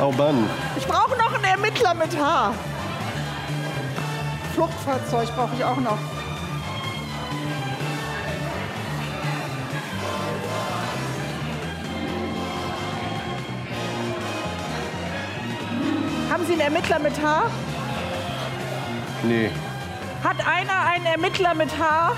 [0.00, 0.48] Oh Mann.
[0.76, 2.54] Ich brauche noch einen Ermittler mit H.
[4.54, 5.98] Fluchtfahrzeug brauche ich auch noch.
[16.30, 17.50] Haben Sie einen Ermittler mit H?
[19.22, 19.50] Nee.
[20.26, 22.12] Hat einer einen Ermittler mit H?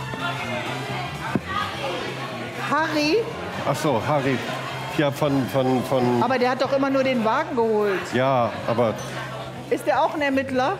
[2.70, 3.18] Harry?
[3.68, 4.38] Ach so, Harry.
[4.96, 6.22] Ja, von, von, von.
[6.22, 8.00] Aber der hat doch immer nur den Wagen geholt.
[8.14, 8.94] Ja, aber.
[9.68, 10.78] Ist der auch ein Ermittler?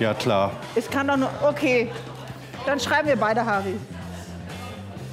[0.00, 0.52] Ja, klar.
[0.74, 1.28] Es kann doch nur.
[1.42, 1.90] Okay.
[2.64, 3.76] Dann schreiben wir beide Harry.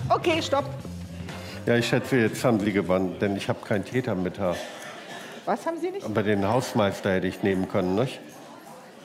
[0.07, 0.63] Okay, stopp.
[1.65, 4.55] Ja, ich schätze, jetzt haben Sie gewonnen, denn ich habe keinen Täter mit H.
[5.43, 6.05] Was haben Sie nicht?
[6.05, 8.21] Aber den Hausmeister hätte ich nehmen können, nicht?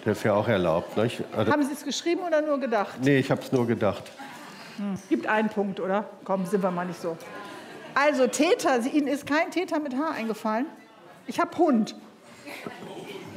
[0.05, 1.23] Der ist ja auch erlaubt, nicht?
[1.37, 2.99] Also, Haben Sie es geschrieben oder nur gedacht?
[3.03, 4.03] nee, ich habe es nur gedacht.
[4.77, 4.99] Hm.
[5.09, 6.05] Gibt einen Punkt, oder?
[6.25, 7.17] Komm, sind wir mal nicht so.
[7.95, 10.67] Also Täter, Sie- Ihnen ist kein Täter mit H eingefallen?
[11.27, 11.95] Ich habe Hund.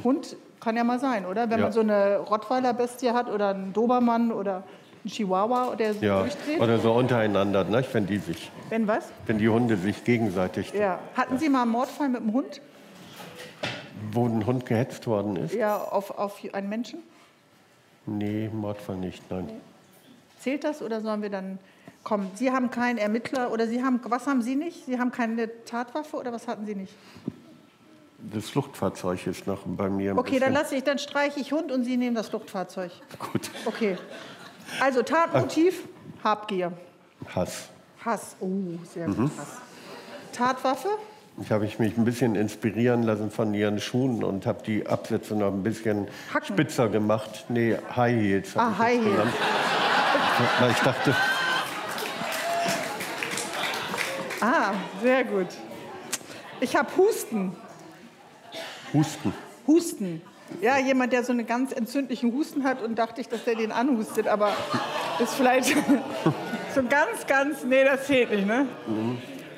[0.04, 1.48] Hund kann ja mal sein, oder?
[1.48, 1.66] Wenn Ja.
[1.66, 4.64] man so eine Rottweiler-Bestie hat oder einen Dobermann oder
[5.04, 6.60] Ein Chihuahua, der so Ja, durchdreht?
[6.60, 7.84] oder so untereinander, ne?
[7.92, 9.04] wenn die sich, Wenn was?
[9.26, 10.98] wenn die Hunde sich gegenseitig, Ja.
[11.16, 12.60] Hatten Sie mal einen Mordfall mit dem Hund?
[14.12, 15.54] Wo ein Hund gehetzt worden ist.
[15.54, 17.00] Ja, auf, auf einen Menschen?
[18.06, 19.48] Nee, Mordfall nicht, nein.
[20.40, 21.58] Zählt das oder sollen wir dann
[22.04, 22.30] kommen?
[22.34, 24.86] Sie haben keinen Ermittler oder Sie haben, was haben Sie nicht?
[24.86, 26.94] Sie haben keine Tatwaffe oder was hatten Sie nicht?
[28.32, 30.54] Das Fluchtfahrzeug ist noch bei mir Okay, dann bisschen...
[30.54, 32.90] lasse ich, dann streiche ich Hund und Sie nehmen das Fluchtfahrzeug.
[33.18, 33.96] Gut, Okay.
[34.80, 35.88] Also Tatmotiv,
[36.22, 36.72] Habgier.
[37.34, 37.68] Hass.
[38.04, 38.36] Hass.
[38.40, 38.48] Oh,
[38.84, 39.18] sehr gut.
[39.18, 39.30] Mhm.
[39.38, 39.60] Hass.
[40.32, 40.88] Tatwaffe?
[41.40, 45.34] Ich habe ich mich ein bisschen inspirieren lassen von ihren Schuhen und habe die Absätze
[45.36, 46.46] noch ein bisschen Hacken.
[46.54, 47.46] spitzer gemacht.
[47.48, 48.56] Nee, High Heels.
[48.56, 49.28] Ah, ich High Heels.
[50.60, 51.14] Weil ich dachte,
[54.40, 54.72] Ah,
[55.02, 55.48] sehr gut.
[56.60, 57.56] Ich habe Husten.
[58.94, 59.34] Husten.
[59.66, 60.22] Husten.
[60.60, 63.70] Ja, jemand, der so einen ganz entzündlichen Husten hat und dachte ich, dass der den
[63.72, 64.52] anhustet, aber
[65.18, 65.68] ist vielleicht
[66.74, 68.66] so ganz, ganz, nee, das zählt nicht, ne?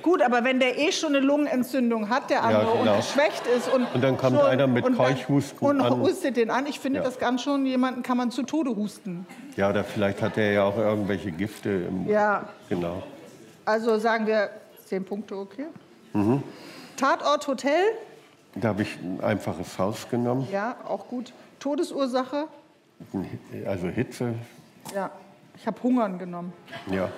[0.03, 2.91] Gut, aber wenn der eh schon eine Lungenentzündung hat, der andere, genau.
[2.93, 6.01] und geschwächt ist und Und dann kommt schon, einer mit und Keuchhusten und an.
[6.01, 6.67] hustet den an.
[6.67, 7.05] Ich finde, Ja.
[7.05, 9.27] das kann schon jemanden kann man zu Tode husten.
[9.57, 12.09] Ja, oder vielleicht hat er ja auch irgendwelche Gifte im.
[12.09, 13.03] Ja, Genau.
[13.65, 14.51] also sagen wir
[14.87, 15.67] zehn Punkte, okay.
[16.13, 16.43] Mhm.
[16.97, 17.83] Tatort Hotel,
[18.55, 20.49] Da habe ich ein einfaches Haus genommen.
[20.51, 21.33] ja, auch gut.
[21.61, 22.47] Todesursache,
[23.67, 24.35] Also Hitze,
[24.95, 25.11] ja.
[25.57, 26.53] Ich habe Hungern genommen.
[26.91, 27.09] ja.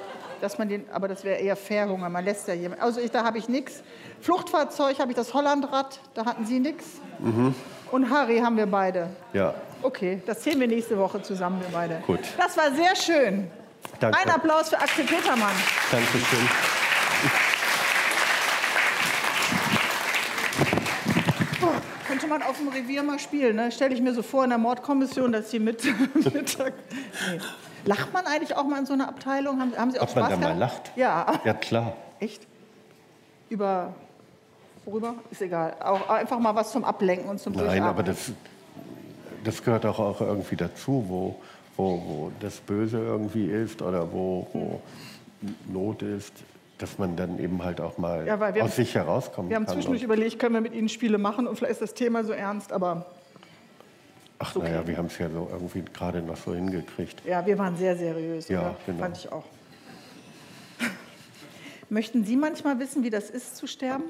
[0.43, 2.83] Dass man den, aber das wäre eher Verhunger, man lässt ja jemand.
[2.83, 3.83] Also ich, da habe ich nichts.
[4.21, 6.85] Fluchtfahrzeug habe ich das Hollandrad, da hatten Sie nichts.
[7.19, 7.55] Mhm.
[7.91, 9.11] Und Harry haben wir beide.
[9.33, 11.97] Ja, Okay, das zählen wir nächste Woche zusammen, wir beide.
[12.07, 12.21] Gut.
[12.39, 13.51] Das war sehr schön.
[13.99, 14.17] danke.
[14.19, 15.55] Ein Applaus für Axel Petermann.
[15.91, 16.49] Dankeschön.
[22.07, 23.73] Könnte man auf dem Revier mal spielen, ne?
[23.73, 25.83] Stelle ich mir so vor in der Mordkommission, dass Sie mit
[26.33, 26.75] Mittag.
[27.31, 27.41] Nee.
[27.85, 29.61] Lacht man eigentlich auch mal in so einer Abteilung?
[29.61, 30.93] Haben, haben Sie auch Ob man Spaß da mal lacht?
[30.97, 31.41] Ja.
[31.45, 31.95] Ja, klar.
[32.21, 32.47] Echt?
[33.49, 33.93] Über.
[34.85, 35.15] Worüber?
[35.31, 35.77] Ist egal.
[35.81, 37.89] Auch einfach mal was zum Ablenken und zum Nein, Durchatmen.
[37.89, 38.33] aber das,
[39.45, 41.37] das gehört auch, auch irgendwie dazu, wo,
[41.77, 44.81] wo, wo das Böse irgendwie ist oder wo, wo
[45.73, 46.33] Not ist,
[46.79, 49.75] dass man dann eben halt auch mal Ja, aus haben- sich herauskommen Wir haben kann.
[49.75, 52.73] zwischendurch überlegt, können wir mit Ihnen Spiele machen und vielleicht ist das Thema so ernst,
[52.73, 53.07] aber
[54.43, 57.25] ach naja, wir haben es ja so irgendwie gerade noch so hingekriegt.
[57.25, 58.49] ja, wir waren sehr seriös.
[58.49, 58.77] Ja, oder?
[58.87, 58.99] genau.
[58.99, 59.45] Fand ich auch.
[61.89, 64.05] Möchten Sie manchmal wissen, wie das ist zu sterben?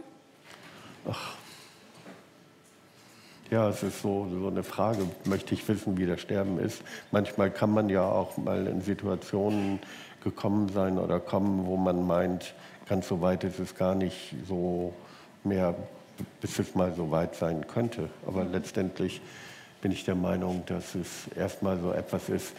[3.50, 6.82] Ja, es ist so, so eine Frage, möchte ich wissen, wie das Sterben ist.
[7.10, 9.78] Manchmal kann man ja auch mal in Situationen
[10.24, 12.54] gekommen sein oder kommen, wo man meint,
[12.88, 14.94] ganz so weit ist es gar nicht so
[15.44, 15.74] mehr,
[16.40, 18.08] bis es mal so weit sein könnte.
[18.26, 19.20] Aber letztendlich
[19.82, 22.54] bin ich der Meinung, dass es erstmal so etwas ist,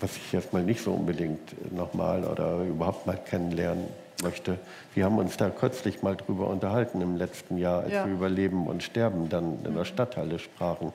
[0.00, 3.86] was ich erstmal nicht so unbedingt nochmal oder überhaupt mal kennenlernen
[4.22, 4.58] möchte.
[4.94, 8.04] Wir haben uns da kürzlich mal drüber unterhalten im letzten Jahr, als Ja.
[8.06, 10.92] wir über Leben und Sterben dann in der Stadthalle sprachen.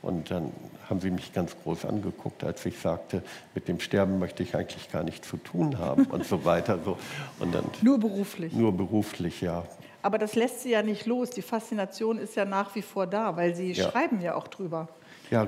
[0.00, 0.52] Und dann
[0.88, 3.22] haben sie mich ganz groß angeguckt, als ich sagte,
[3.56, 6.78] mit dem Sterben möchte ich eigentlich gar nichts zu tun haben und so weiter.
[6.84, 6.96] So.
[7.40, 8.52] Und dann Nur beruflich.
[8.52, 9.64] nur beruflich, ja.
[10.02, 11.30] Aber das lässt Sie ja nicht los.
[11.30, 13.90] Die Faszination ist ja nach wie vor da, weil Sie Ja.
[13.90, 14.88] schreiben ja auch drüber.
[15.30, 15.46] Ja,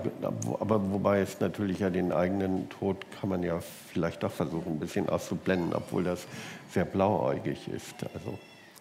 [0.60, 4.78] aber wobei es natürlich ja den eigenen Tod kann man ja vielleicht doch versuchen, ein
[4.78, 6.26] bisschen auszublenden, obwohl das
[6.70, 7.94] sehr blauäugig ist.
[8.14, 8.38] Also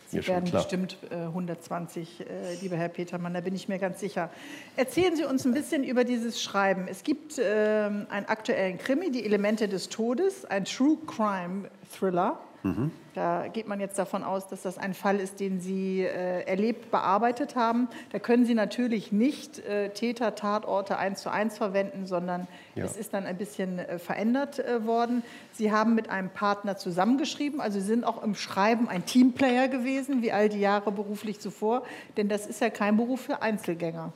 [0.10, 0.64] Sie werden klar.
[0.64, 4.30] bestimmt äh, 120, äh, lieber Herr Petermann, da bin ich mir ganz sicher.
[4.76, 6.88] Erzählen Sie uns ein bisschen über dieses Schreiben.
[6.90, 12.40] Es gibt ähm, einen aktuellen Krimi, Die Elemente des Todes, ein True Crime Thriller.
[12.64, 12.92] Mhm.
[13.16, 16.92] Da geht man jetzt davon aus, dass das ein Fall ist, den Sie äh, erlebt,
[16.92, 17.88] bearbeitet haben.
[18.12, 22.86] Da können Sie natürlich nicht äh, Täter, Tatorte eins zu eins verwenden, sondern Ja.
[22.86, 25.24] es ist dann ein bisschen äh, verändert äh, worden.
[25.54, 30.22] Sie haben mit einem Partner zusammengeschrieben, also Sie sind auch im Schreiben ein Teamplayer gewesen,
[30.22, 31.84] wie all die Jahre beruflich zuvor,
[32.18, 34.12] denn das ist ja kein Beruf für Einzelgänger.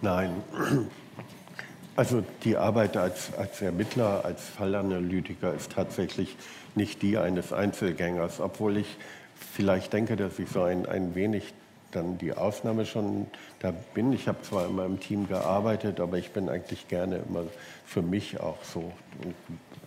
[0.00, 0.42] Nein.
[1.94, 6.36] Also die Arbeit als, als Ermittler, als Fallanalytiker ist tatsächlich
[6.74, 8.96] nicht die eines Einzelgängers, obwohl ich
[9.52, 11.52] vielleicht denke, dass ich so ein, ein wenig
[11.90, 13.26] dann die Ausnahme schon
[13.60, 14.14] da bin.
[14.14, 17.44] Ich habe zwar immer im Team gearbeitet, aber ich bin eigentlich gerne immer
[17.84, 19.34] für mich auch so und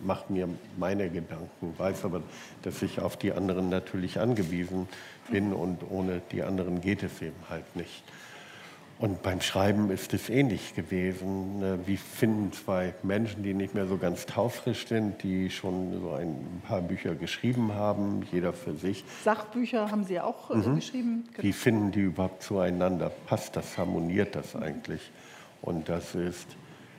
[0.06, 2.22] mache mir meine Gedanken, weiß aber,
[2.62, 4.88] dass ich auf die anderen natürlich angewiesen
[5.30, 8.04] bin und ohne die anderen geht es eben halt nicht.
[8.98, 11.62] Und beim Schreiben ist es ähnlich gewesen.
[11.62, 16.12] Äh, Wir finden zwei Menschen, die nicht mehr so ganz taufrisch sind, die schon so
[16.12, 19.04] ein paar Bücher geschrieben haben, jeder für sich.
[19.22, 20.76] Sachbücher haben Sie auch äh, Mhm.
[20.76, 21.28] geschrieben.
[21.38, 23.10] Wie finden die überhaupt zueinander?
[23.26, 25.02] Passt das, harmoniert das eigentlich?
[25.60, 26.46] Und das ist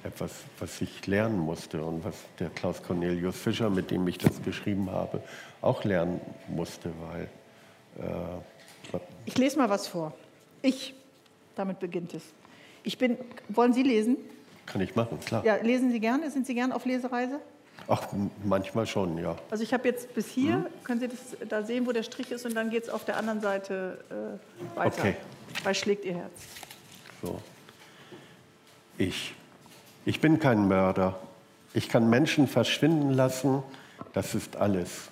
[0.04, 4.40] etwas, was ich lernen musste und was der Klaus Cornelius Fischer, mit dem ich das
[4.44, 5.22] geschrieben habe,
[5.62, 7.28] auch lernen musste, weil
[8.06, 10.14] äh, Ich lese mal was vor.
[10.62, 10.94] Ich,
[11.58, 12.24] damit beginnt es.
[12.84, 13.18] Ich bin,
[13.50, 14.18] wollen Sie lesen?
[14.68, 15.44] kann ich machen, klar.
[15.44, 16.30] Ja, lesen Sie gerne?
[16.30, 17.40] Sind Sie gern auf Lesereise?
[17.88, 18.06] Ach,
[18.44, 19.36] manchmal schon, ja.
[19.50, 22.46] Also ich habe jetzt bis hier, können Sie das da sehen, wo der Strich ist
[22.46, 24.04] und dann geht es auf der anderen Seite
[24.76, 25.00] äh, weiter.
[25.00, 25.16] Okay.
[25.64, 26.34] Bei schlägt Ihr Herz.
[27.24, 27.40] So.
[28.98, 29.34] Ich.
[30.06, 31.20] Ich bin kein Mörder.
[31.74, 33.64] Ich kann Menschen verschwinden lassen.
[34.14, 35.10] Das ist alles.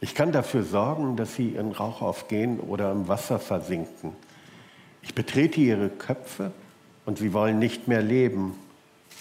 [0.00, 4.16] Ich kann dafür sorgen, dass sie in Rauch aufgehen oder im Wasser versinken.
[5.02, 6.52] Ich betrete ihre Köpfe
[7.04, 8.54] und sie wollen nicht mehr leben.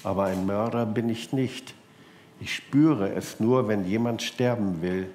[0.03, 1.73] Aber ein Mörder bin ich nicht.
[2.39, 5.09] Ich spüre es nur, wenn jemand sterben will.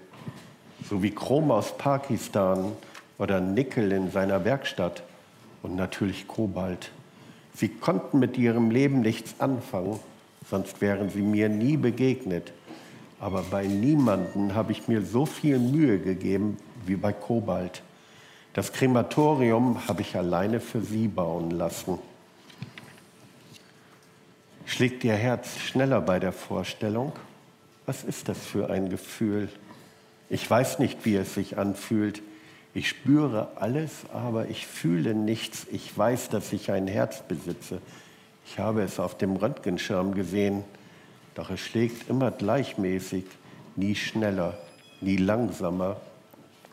[0.88, 2.72] So wie Chrom aus Pakistan
[3.18, 5.02] oder Nickel in seiner Werkstatt
[5.62, 6.90] und natürlich Kobalt.
[7.54, 9.98] Sie konnten mit ihrem Leben nichts anfangen,
[10.48, 12.52] sonst wären sie mir nie begegnet.
[13.18, 17.82] Aber bei niemanden habe ich mir so viel Mühe gegeben wie bei Kobalt.
[18.56, 21.98] Das Krematorium habe ich alleine für sie bauen lassen.
[24.64, 27.12] Schlägt Ihr Herz schneller bei der Vorstellung?
[27.84, 29.50] Was ist das für ein Gefühl?
[30.30, 32.22] Ich weiß nicht, wie es sich anfühlt.
[32.72, 35.66] Ich spüre alles, aber ich fühle nichts.
[35.70, 37.82] Ich weiß, dass ich ein Herz besitze.
[38.46, 40.64] Ich habe es auf dem Röntgenschirm gesehen,
[41.34, 43.26] doch es schlägt immer gleichmäßig,
[43.76, 44.56] nie schneller,
[45.02, 46.00] nie langsamer.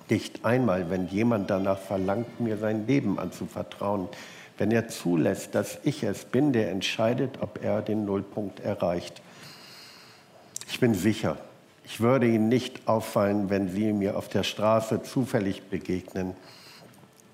[0.09, 4.09] Nicht einmal, wenn jemand danach verlangt, mir sein Leben anzuvertrauen.
[4.57, 9.21] Wenn er zulässt, dass ich es bin, der entscheidet, ob er den Nullpunkt erreicht.
[10.69, 11.37] Ich bin sicher,
[11.85, 16.33] ich würde Ihnen nicht auffallen, wenn Sie mir auf der Straße zufällig begegnen.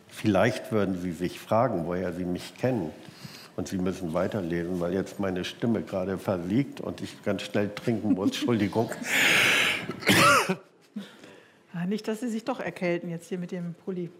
[0.07, 2.91] Vielleicht würden Sie sich fragen, woher Sie mich kennen.
[3.55, 8.13] Und Sie müssen weiterlesen, weil jetzt meine Stimme gerade versiegt und ich ganz schnell trinken
[8.13, 8.28] muss.
[8.39, 8.89] Entschuldigung.
[11.74, 14.09] Ah, Nicht, dass Sie sich doch erkälten jetzt hier mit dem Pulli.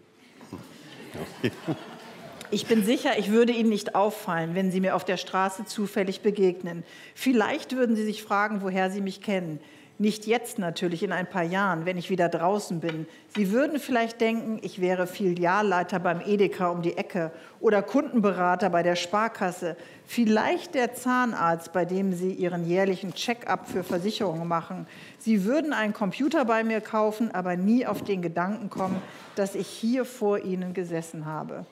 [2.52, 6.20] Ich bin sicher, ich würde Ihnen nicht auffallen, wenn Sie mir auf der Straße zufällig
[6.20, 6.82] begegnen.
[7.14, 9.60] Vielleicht würden Sie sich fragen, woher Sie mich kennen.
[10.00, 13.06] Nicht jetzt natürlich, in ein paar Jahren, wenn ich wieder draußen bin.
[13.36, 17.30] Sie würden vielleicht denken, ich wäre Filialleiter beim Edeka um die Ecke
[17.60, 19.76] oder Kundenberater bei der Sparkasse.
[20.06, 24.86] Vielleicht der Zahnarzt, bei dem Sie Ihren jährlichen Check-up für Versicherungen machen.
[25.18, 29.02] Sie würden einen Computer bei mir kaufen, aber nie auf den Gedanken kommen,
[29.34, 31.66] dass ich hier vor Ihnen gesessen habe.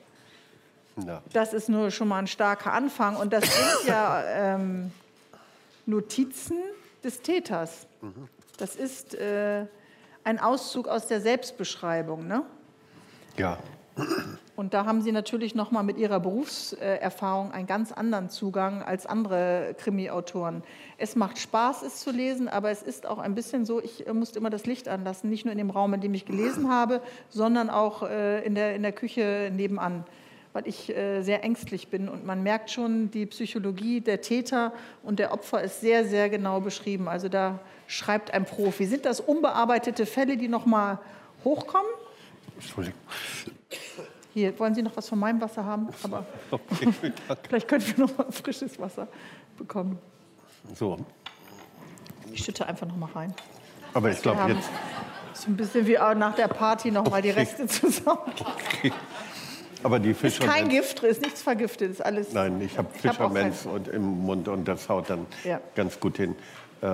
[0.97, 3.15] Na, Das ist nur schon mal ein starker Anfang.
[3.15, 4.23] Und das sind ja
[4.55, 4.91] ähm,
[5.87, 6.59] Notizen
[7.03, 7.87] des Täters.
[8.57, 9.65] Das ist äh,
[10.23, 12.27] ein Auszug aus der Selbstbeschreibung.
[12.27, 12.43] Ne?
[13.37, 13.57] ja,
[14.55, 19.05] Und da haben Sie natürlich noch mal mit Ihrer Berufserfahrung einen ganz anderen Zugang als
[19.05, 20.63] andere Krimi-Autoren.
[20.97, 24.13] Es macht Spaß, es zu lesen, aber es ist auch ein bisschen so, ich äh,
[24.13, 27.01] musste immer das Licht anlassen, nicht nur in dem Raum, in dem ich gelesen habe,
[27.29, 30.03] sondern auch äh, in der, in der Küche nebenan,
[30.53, 32.09] weil ich äh, sehr ängstlich bin.
[32.09, 34.73] Und man merkt schon, die Psychologie der Täter
[35.03, 37.07] und der Opfer ist sehr, sehr genau beschrieben.
[37.07, 38.85] Also da schreibt ein Profi.
[38.85, 40.99] Sind das unbearbeitete Fälle, die noch mal
[41.43, 41.89] hochkommen?
[42.55, 42.99] Entschuldigung.
[44.33, 45.87] Hier, wollen Sie noch was von meinem Wasser haben?
[46.03, 46.89] Aber Okay,
[47.47, 49.07] vielleicht können wir noch mal frisches Wasser
[49.57, 49.97] bekommen.
[50.73, 50.97] so.
[52.31, 53.33] Ich schütte einfach noch mal rein.
[53.93, 54.69] Aber ich glaube jetzt.
[55.33, 57.39] so ein bisschen wie auch nach der Party noch mal die Okay.
[57.39, 58.19] Reste zusammen.
[59.83, 60.69] Aber die Ist kein.
[60.69, 62.33] Gift ist nichts vergiftet, ist alles.
[62.33, 65.61] Nein, ich habe hab Fischermans und im Mund und das haut dann Ja.
[65.75, 66.35] ganz gut hin.
[66.81, 66.87] Äh,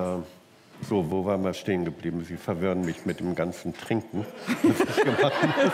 [0.88, 2.24] so, wo waren wir stehen geblieben?
[2.24, 4.26] Sie verwirren mich mit dem ganzen Trinken.
[4.62, 5.72] das ich gemacht habe.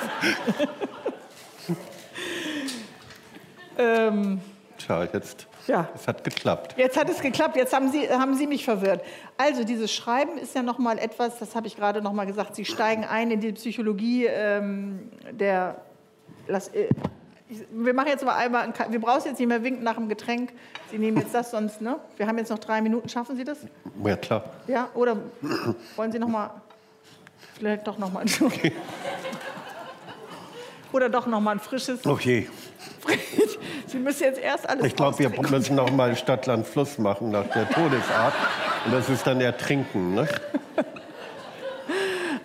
[3.78, 4.40] Ähm,
[4.78, 5.46] Tja, jetzt.
[5.66, 5.88] Ja.
[5.94, 6.74] Es hat geklappt.
[6.76, 9.00] Jetzt hat es geklappt, jetzt haben Sie, haben Sie mich verwirrt.
[9.36, 12.56] Also dieses Schreiben ist ja noch mal etwas, das habe ich gerade noch mal gesagt,
[12.56, 15.82] Sie steigen ein in die Psychologie ähm, der...
[16.46, 16.88] Lass, äh,
[17.70, 20.52] wir machen jetzt aber einmal, wir brauchen jetzt nicht mehr winken nach dem Getränk.
[20.90, 21.96] Sie nehmen jetzt das sonst, ne?
[22.16, 23.58] Wir haben jetzt noch drei Minuten, schaffen Sie das?
[24.04, 24.44] Ja, klar.
[24.66, 25.16] Ja, oder
[25.96, 26.50] wollen Sie noch mal,
[27.58, 28.24] vielleicht doch noch mal,
[30.92, 32.04] oder doch noch mal ein frisches.
[32.06, 32.48] Okay.
[33.86, 37.30] Sie müssen jetzt erst alles Ich glaube, wir müssen noch mal Stadt, Land, Fluss machen
[37.30, 38.34] nach der Todesart.
[38.86, 40.14] Und das ist dann Ertrinken.
[40.14, 40.28] Ne?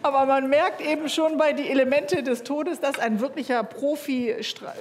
[0.04, 4.36] Aber man merkt eben schon bei die Elemente des Todes, dass ein wirklicher Profi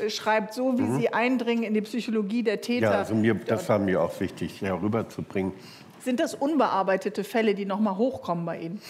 [0.08, 0.98] schreibt, so wie Mhm.
[1.00, 2.90] sie eindringen in die Psychologie der Täter.
[2.92, 5.52] Ja, also mir, das war mir auch wichtig, herüberzubringen.
[6.04, 8.80] Sind das unbearbeitete Fälle, die noch mal hochkommen bei Ihnen?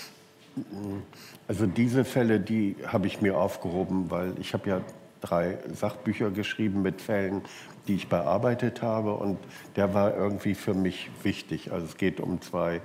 [1.48, 4.80] Also diese Fälle, die habe ich mir aufgehoben, weil ich habe ja
[5.20, 7.42] drei Sachbücher geschrieben mit Fällen,
[7.88, 9.14] die ich bearbeitet habe.
[9.14, 9.38] Und
[9.76, 11.72] der war irgendwie für mich wichtig.
[11.72, 12.80] Also es geht um zwei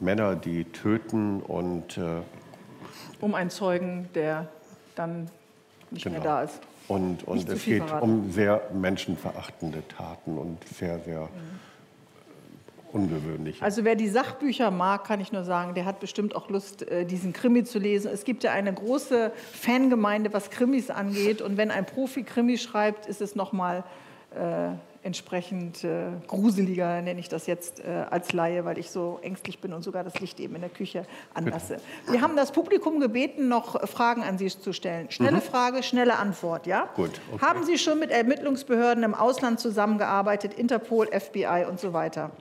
[0.00, 2.20] Männer, die töten und äh,
[3.20, 4.48] Um einen Zeugen, der
[4.94, 5.30] dann
[5.90, 6.16] nicht Genau.
[6.16, 6.60] mehr da ist.
[6.88, 8.04] Und, und es geht verraten.
[8.04, 11.26] um sehr menschenverachtende Taten und sehr, sehr äh,
[12.92, 13.62] ungewöhnlich.
[13.62, 17.04] Also wer die Sachbücher mag, kann ich nur sagen, der hat bestimmt auch Lust, äh,
[17.04, 18.10] diesen Krimi zu lesen.
[18.12, 21.42] Es gibt ja eine große Fangemeinde, was Krimis angeht.
[21.42, 23.82] Und wenn ein Profi Krimi schreibt, ist es nochmal
[24.34, 24.68] äh,
[25.06, 29.72] entsprechend äh, gruseliger, nenne ich das jetzt äh, als Laie, weil ich so ängstlich bin
[29.72, 31.76] und sogar das Licht eben in der Küche anlasse.
[32.10, 35.10] Wir haben das Publikum gebeten, noch Fragen an Sie zu stellen.
[35.10, 35.42] Schnelle Mhm.
[35.42, 36.88] Frage, schnelle Antwort, ja?
[36.96, 37.44] Gut, okay.
[37.44, 42.32] Haben Sie schon mit Ermittlungsbehörden im Ausland zusammengearbeitet, Interpol, FBI und so weiter?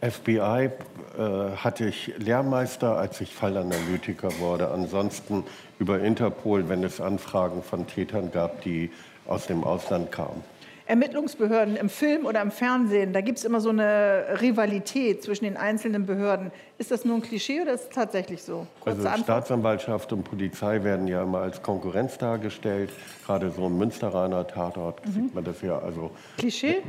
[0.00, 0.70] FBI
[1.18, 4.70] äh, hatte ich Lehrmeister, als ich Fallanalytiker wurde.
[4.70, 5.42] Ansonsten
[5.80, 8.92] über Interpol, wenn es Anfragen von Tätern gab, die
[9.26, 10.44] aus dem Ausland kamen.
[10.88, 15.58] Ermittlungsbehörden im Film oder im Fernsehen, da gibt es immer so eine Rivalität zwischen den
[15.58, 16.50] einzelnen Behörden.
[16.78, 18.66] Ist das nur ein Klischee oder ist es tatsächlich so?
[18.80, 19.22] Kurze Also.
[19.22, 22.90] Staatsanwaltschaft und Polizei werden ja immer als Konkurrenz dargestellt.
[23.26, 25.12] Gerade so im Münsteraner Tatort Mhm.
[25.12, 26.82] sieht man das ja also Klischee?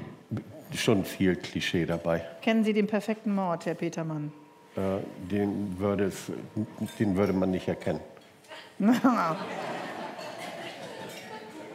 [0.73, 2.23] schon viel Klischee dabei.
[2.41, 4.31] Kennen Sie den perfekten Mord, Herr Petermann?
[4.77, 4.79] Äh,
[5.29, 6.31] den, würde es,
[6.99, 7.99] den würde man nicht erkennen.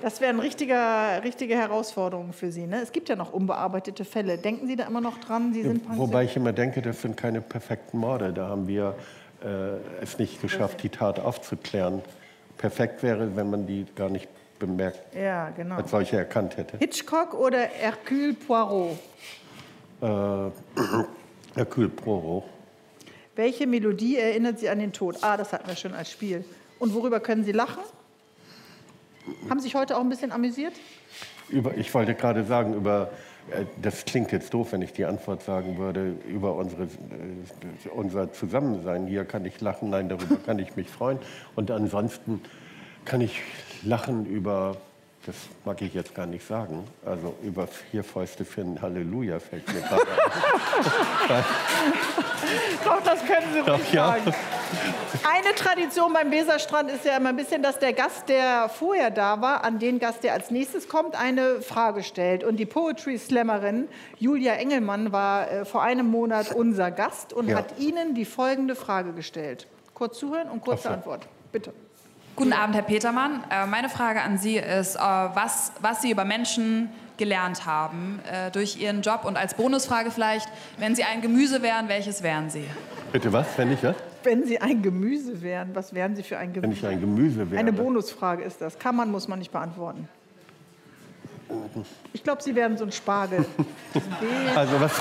[0.05, 0.77] Das wäre eine richtige,
[1.25, 2.67] richtige Herausforderung für Sie.
[2.67, 2.83] Ne?
[2.83, 4.37] Es gibt ja noch unbearbeitete Fälle.
[4.37, 5.55] Denken Sie da immer noch dran?
[5.55, 5.81] Sie sind?
[5.97, 8.35] Wobei ich immer denke, das sind keine perfekten Morde.
[8.35, 8.97] Da haben wir
[9.43, 12.03] äh, es nicht geschafft, die Tat aufzuklären.
[12.59, 14.29] Perfekt wäre, wenn man die gar nicht
[14.59, 15.77] bemerkt, Ja, genau.
[15.77, 16.77] als solche erkannt hätte.
[16.77, 18.99] Hitchcock oder Hercule Poirot?
[20.03, 20.07] Äh,
[21.55, 22.45] Hercule Poirot.
[23.37, 25.17] Welche Melodie erinnert Sie an den Tod?
[25.23, 26.45] Ah, das hatten wir schon als Spiel.
[26.79, 27.83] Und worüber können Sie lachen?
[29.49, 30.75] Haben Sie sich heute auch ein bisschen amüsiert?
[31.49, 33.11] Über, ich wollte gerade sagen, über,
[33.51, 38.33] äh, das klingt jetzt doof, wenn ich die Antwort sagen würde, über unsere, äh, unser
[38.33, 41.19] Zusammensein hier kann ich lachen, nein, darüber kann ich mich freuen.
[41.55, 42.43] Und ansonsten
[43.05, 43.43] kann ich
[43.83, 44.77] lachen über,
[45.27, 49.67] das mag ich jetzt gar nicht sagen, also über vier Fäuste für ein Halleluja fällt
[49.73, 50.07] mir gerade
[51.29, 51.45] ein.
[52.85, 54.09] Doch, das können Sie ruhig Doch, ja.
[54.09, 54.35] sagen.
[55.29, 59.41] Eine Tradition beim Weserstrand ist ja immer ein bisschen, dass der Gast, der vorher da
[59.41, 62.45] war, an den Gast, der als nächstes kommt, eine Frage stellt.
[62.45, 67.57] Und die Poetry Slammerin Julia Engelmann war äh, vor einem Monat unser Gast und Ja.
[67.59, 69.67] hat Ihnen die folgende Frage gestellt.
[69.95, 70.89] Kurz zuhören und kurze so.
[70.91, 71.27] Antwort.
[71.53, 71.73] Bitte.
[72.37, 73.45] Guten Abend, Herr Petermann.
[73.51, 78.51] Äh, meine Frage an Sie ist, äh, was, was Sie über Menschen gelernt haben äh,
[78.51, 80.49] durch Ihren Job und als Bonusfrage vielleicht,
[80.79, 82.65] wenn Sie ein Gemüse wären, welches wären Sie?
[83.13, 83.95] Bitte was, wenn ich was?
[84.25, 86.63] Wenn Sie ein Gemüse wären, was wären Sie für ein Gemüse?
[86.71, 87.61] Wenn ich ein Gemüse wäre.
[87.61, 88.79] Eine Bonusfrage ist das.
[88.79, 90.09] Kann man, muss man nicht beantworten.
[92.13, 93.45] Ich glaube, Sie wären so ein Spargel.
[94.57, 95.01] Also was,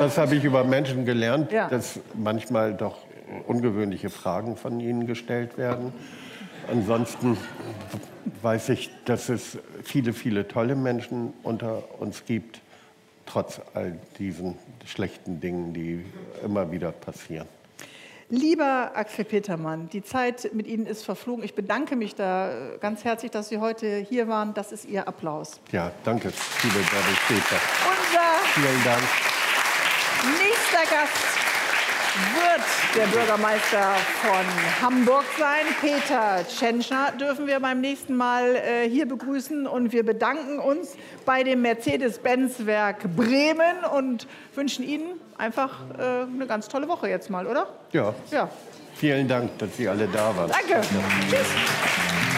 [0.00, 1.68] was habe ich über Menschen gelernt, Ja.
[1.68, 2.98] dass manchmal doch
[3.46, 5.92] ungewöhnliche Fragen von ihnen gestellt werden.
[6.70, 7.36] Ansonsten
[8.42, 12.60] weiß ich, dass es viele, viele tolle Menschen unter uns gibt,
[13.26, 16.04] trotz all diesen schlechten Dingen, die
[16.44, 17.46] immer wieder passieren.
[18.30, 21.44] Lieber Axel Petermann, die Zeit mit Ihnen ist verflogen.
[21.44, 24.54] Ich bedanke mich da äh, ganz herzlich, dass Sie heute hier waren.
[24.54, 25.60] Das ist Ihr Applaus.
[25.72, 27.60] Ja, danke, liebe Bärbel Schäfer.
[27.86, 29.02] Unser Vielen Dank.
[30.38, 31.34] nächster Gast
[32.34, 35.66] wird der Bürgermeister von Hamburg sein.
[35.80, 39.66] Peter Tschentschner dürfen wir beim nächsten Mal äh, hier begrüßen.
[39.66, 40.96] Und wir bedanken uns
[41.26, 47.46] bei dem Mercedes-Benz-Werk Bremen und wünschen Ihnen einfach äh, eine ganz tolle Woche jetzt mal,
[47.46, 47.66] oder?
[47.92, 48.48] Ja, Ja.
[48.94, 50.50] vielen Dank, dass Sie alle da waren.
[50.50, 50.80] Danke.
[51.28, 52.33] Tschüss.